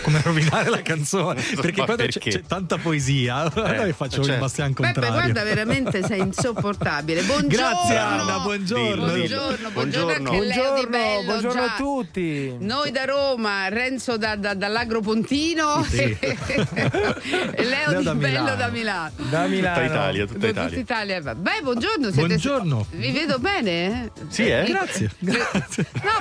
Come 0.02 0.20
rovinare 0.24 0.68
la 0.68 0.82
canzone? 0.82 1.40
Perché 1.54 1.84
quando 1.84 2.04
c'è, 2.04 2.18
perché? 2.18 2.30
c'è 2.30 2.42
tanta 2.42 2.76
poesia, 2.76 3.36
allora 3.54 3.86
io 3.86 3.94
faccio 3.94 4.16
certo. 4.16 4.32
il 4.32 4.38
Bastian 4.38 4.72
Beppe, 4.72 4.82
contrario. 4.82 5.12
guarda, 5.12 5.42
veramente 5.44 6.04
sei 6.04 6.18
insopportabile. 6.20 7.22
Buongiorno. 7.22 7.56
Grazie 7.56 7.96
Anna, 7.96 8.38
buongiorno. 8.40 9.04
Buongiorno, 9.06 9.70
buongiorno 9.70 10.30
anche 10.30 10.44
Leo 10.44 10.74
Di 10.80 10.86
Bello. 10.88 11.24
buongiorno 11.24 11.60
già. 11.64 11.72
a 11.74 11.76
tutti. 11.76 12.56
Noi 12.58 12.90
da 12.90 13.04
Roma, 13.04 13.68
Renzo 13.68 14.16
da, 14.16 14.34
da- 14.34 14.54
dall'Agro 14.54 15.00
Pontino 15.00 15.84
Sì. 15.84 16.16
e 16.20 16.36
Leo, 17.64 17.90
Leo 17.90 17.98
Di 17.98 18.04
da 18.04 18.14
Bello 18.14 18.40
Milano. 18.40 18.56
da 18.56 18.68
Milano. 18.68 19.12
Da 19.16 19.46
Milano. 19.46 19.74
Tutta 19.80 19.84
Italia, 19.94 20.26
tutta 20.26 20.38
Da 20.38 20.48
Italia. 20.48 20.68
tutta 20.68 20.80
Italia. 21.04 21.34
Beh, 21.34 21.60
buongiorno. 21.62 22.10
Siete... 22.10 22.26
Buongiorno. 22.26 22.86
Vi 22.90 23.10
vedo 23.12 23.38
bene? 23.38 24.10
Sì, 24.28 24.48
eh? 24.48 24.64
Grazie. 24.66 25.10
No, 25.20 25.32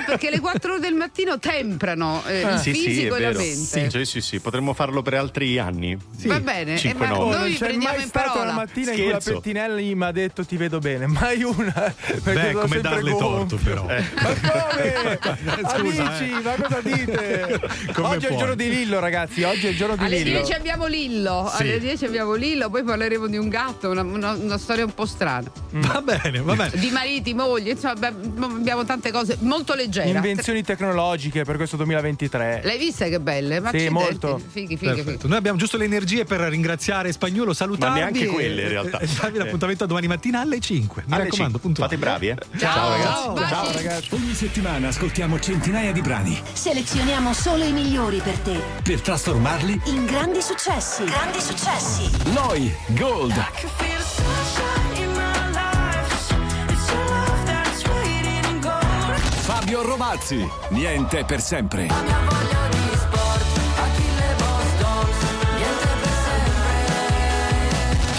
perché 0.06 0.30
le 0.30 0.38
4 0.40 0.78
del 0.78 0.94
mattino 0.94 1.38
temprano 1.48 2.22
eh, 2.26 2.40
il 2.42 2.58
sì, 2.58 2.74
sì, 2.74 2.80
fisico 2.84 3.14
è 3.14 3.18
e 3.18 3.32
la 3.32 3.38
mente. 3.38 3.54
Sì, 3.54 3.86
sì, 3.90 4.04
sì, 4.04 4.20
sì, 4.20 4.40
potremmo 4.40 4.74
farlo 4.74 5.02
per 5.02 5.14
altri 5.14 5.58
anni. 5.58 5.96
Va 6.24 6.40
bene, 6.40 6.74
eh, 6.74 6.78
5 6.78 7.06
ma 7.06 7.12
no. 7.14 7.24
Noi 7.24 7.30
non 7.38 7.54
c'è 7.54 7.72
mai 7.76 8.02
in 8.02 8.08
stata 8.08 8.28
parola. 8.28 8.44
una 8.44 8.52
mattina 8.52 8.90
in 8.92 8.96
cui 9.02 9.10
la 9.10 9.20
Scherzo. 9.20 9.40
Pettinelli 9.40 9.94
mi 9.94 10.04
ha 10.04 10.12
detto 10.12 10.44
ti 10.44 10.56
vedo 10.56 10.78
bene, 10.78 11.06
mai 11.08 11.42
una. 11.42 11.94
Beh, 12.22 12.52
come 12.52 12.80
darle 12.80 13.10
torto 13.16 13.56
gonfio. 13.56 13.58
però. 13.58 13.86
Ma 13.86 14.34
come? 14.50 15.18
Scusa, 15.78 16.04
Amici, 16.06 16.30
eh. 16.30 16.40
ma 16.42 16.54
cosa 16.54 16.80
dite? 16.82 17.60
Come 17.92 18.08
oggi 18.08 18.26
è 18.26 18.28
il 18.28 18.34
puoi? 18.34 18.38
giorno 18.38 18.54
di 18.54 18.68
Lillo, 18.70 18.98
ragazzi. 19.00 19.42
Oggi 19.42 19.66
è 19.66 19.70
il 19.70 19.76
giorno 19.76 19.96
di 19.96 20.04
Alle 20.04 20.18
Lillo. 20.22 20.38
10 20.40 20.52
abbiamo 20.52 20.86
Lillo, 20.86 21.50
Sì. 21.54 21.62
alle 21.62 21.80
10 21.80 22.04
abbiamo 22.04 22.34
Lillo, 22.34 22.68
poi 22.70 22.82
parleremo 22.82 23.26
di 23.26 23.36
un 23.36 23.48
gatto, 23.48 23.90
una, 23.90 24.02
una- 24.02 24.32
una 24.32 24.58
storia 24.58 24.84
un 24.84 24.94
po' 24.94 25.06
strana. 25.06 25.50
Va 25.70 26.00
bene, 26.02 26.40
va 26.40 26.54
bene. 26.54 26.70
Di 26.74 26.90
mariti, 26.90 27.34
mogli, 27.34 27.68
insomma, 27.68 28.06
abbiamo 28.08 28.84
tante 28.84 29.10
cose 29.10 29.36
molto 29.40 29.74
leggere. 29.74 30.08
Invenzioni 30.08 30.62
tecnologiche 30.62 31.27
per 31.30 31.56
questo 31.56 31.76
2023. 31.76 32.60
L'hai 32.64 32.78
vista 32.78 33.06
che 33.06 33.20
belle? 33.20 33.60
Ma 33.60 33.70
Sì, 33.70 33.88
molto. 33.88 34.38
Fighi, 34.38 34.76
fighi, 34.76 35.02
fighi. 35.02 35.18
Noi 35.28 35.36
abbiamo 35.38 35.58
giusto 35.58 35.76
le 35.76 35.84
energie 35.84 36.24
per 36.24 36.40
ringraziare 36.40 37.12
Spagnuolo, 37.12 37.52
salutarvi. 37.52 37.94
Ma 37.98 38.04
neanche 38.04 38.24
e- 38.24 38.26
quelle, 38.26 38.62
in 38.62 38.68
realtà. 38.68 38.98
E 39.08 39.08
darvi 39.20 39.38
l'appuntamento 39.38 39.86
domani 39.86 40.06
mattina 40.06 40.40
alle 40.40 40.60
5. 40.60 41.04
Mi 41.06 41.14
Alle 41.14 41.24
raccomando, 41.24 41.58
cinque. 41.58 41.60
puntuali. 41.60 41.90
Fate 41.96 41.96
bravi, 42.00 42.28
eh. 42.28 42.36
Ciao, 42.58 42.90
ragazzi. 42.90 43.28
baci. 43.32 43.48
Ciao 43.52 43.72
ragazzi. 43.72 44.14
Ogni 44.14 44.34
settimana 44.34 44.88
ascoltiamo 44.88 45.38
centinaia 45.40 45.92
di 45.92 46.00
brani 46.00 46.40
Selezioniamo 46.52 47.32
solo 47.32 47.64
i 47.64 47.72
migliori 47.72 48.20
per 48.20 48.36
te. 48.38 48.60
per 48.82 49.00
trasformarli 49.00 49.80
In 49.86 50.04
grandi 50.06 50.40
successi. 50.42 51.04
Grandi 51.04 51.40
successi. 51.40 52.10
Noi 52.32 52.72
Gold. 52.88 53.34
Fabio 59.48 59.80
Romazzi, 59.80 60.46
Niente 60.68 61.24
per 61.24 61.40
sempre. 61.40 61.86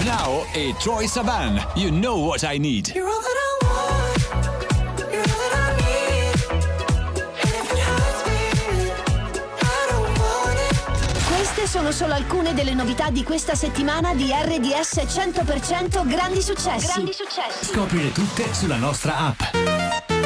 Now 0.06 0.44
e 0.54 0.74
Troy 0.80 1.08
Saban. 1.08 1.64
You 1.76 1.92
know 1.92 2.18
what 2.26 2.42
I 2.42 2.58
need. 2.58 2.94
Queste 11.28 11.68
sono 11.68 11.92
solo 11.92 12.16
alcune 12.16 12.56
delle 12.56 12.74
novità 12.74 13.12
di 13.12 13.22
questa 13.24 13.54
settimana 13.54 14.16
di 14.16 14.32
RDS 14.34 14.96
100% 15.06 16.08
grandi 16.08 16.42
successi. 16.42 16.88
Grandi 16.88 17.14
successi. 17.14 17.66
Scoprire 17.66 18.12
tutte 18.12 18.52
sulla 18.52 18.78
nostra 18.78 19.16
app. 19.18 20.19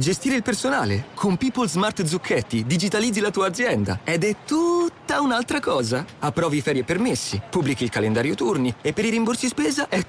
Gestire 0.00 0.34
il 0.34 0.42
personale. 0.42 1.08
Con 1.12 1.36
People 1.36 1.68
Smart 1.68 2.02
Zucchetti 2.04 2.64
digitalizzi 2.64 3.20
la 3.20 3.30
tua 3.30 3.46
azienda 3.46 4.00
ed 4.02 4.24
è 4.24 4.34
tutta 4.46 5.20
un'altra 5.20 5.60
cosa. 5.60 6.06
Approvi 6.20 6.62
ferie 6.62 6.80
e 6.80 6.84
permessi, 6.84 7.38
pubblichi 7.50 7.84
il 7.84 7.90
calendario 7.90 8.34
turni 8.34 8.74
e 8.80 8.94
per 8.94 9.04
i 9.04 9.10
rimborsi 9.10 9.46
spesa 9.46 9.90
è 9.90 9.98
tutto 9.98 10.08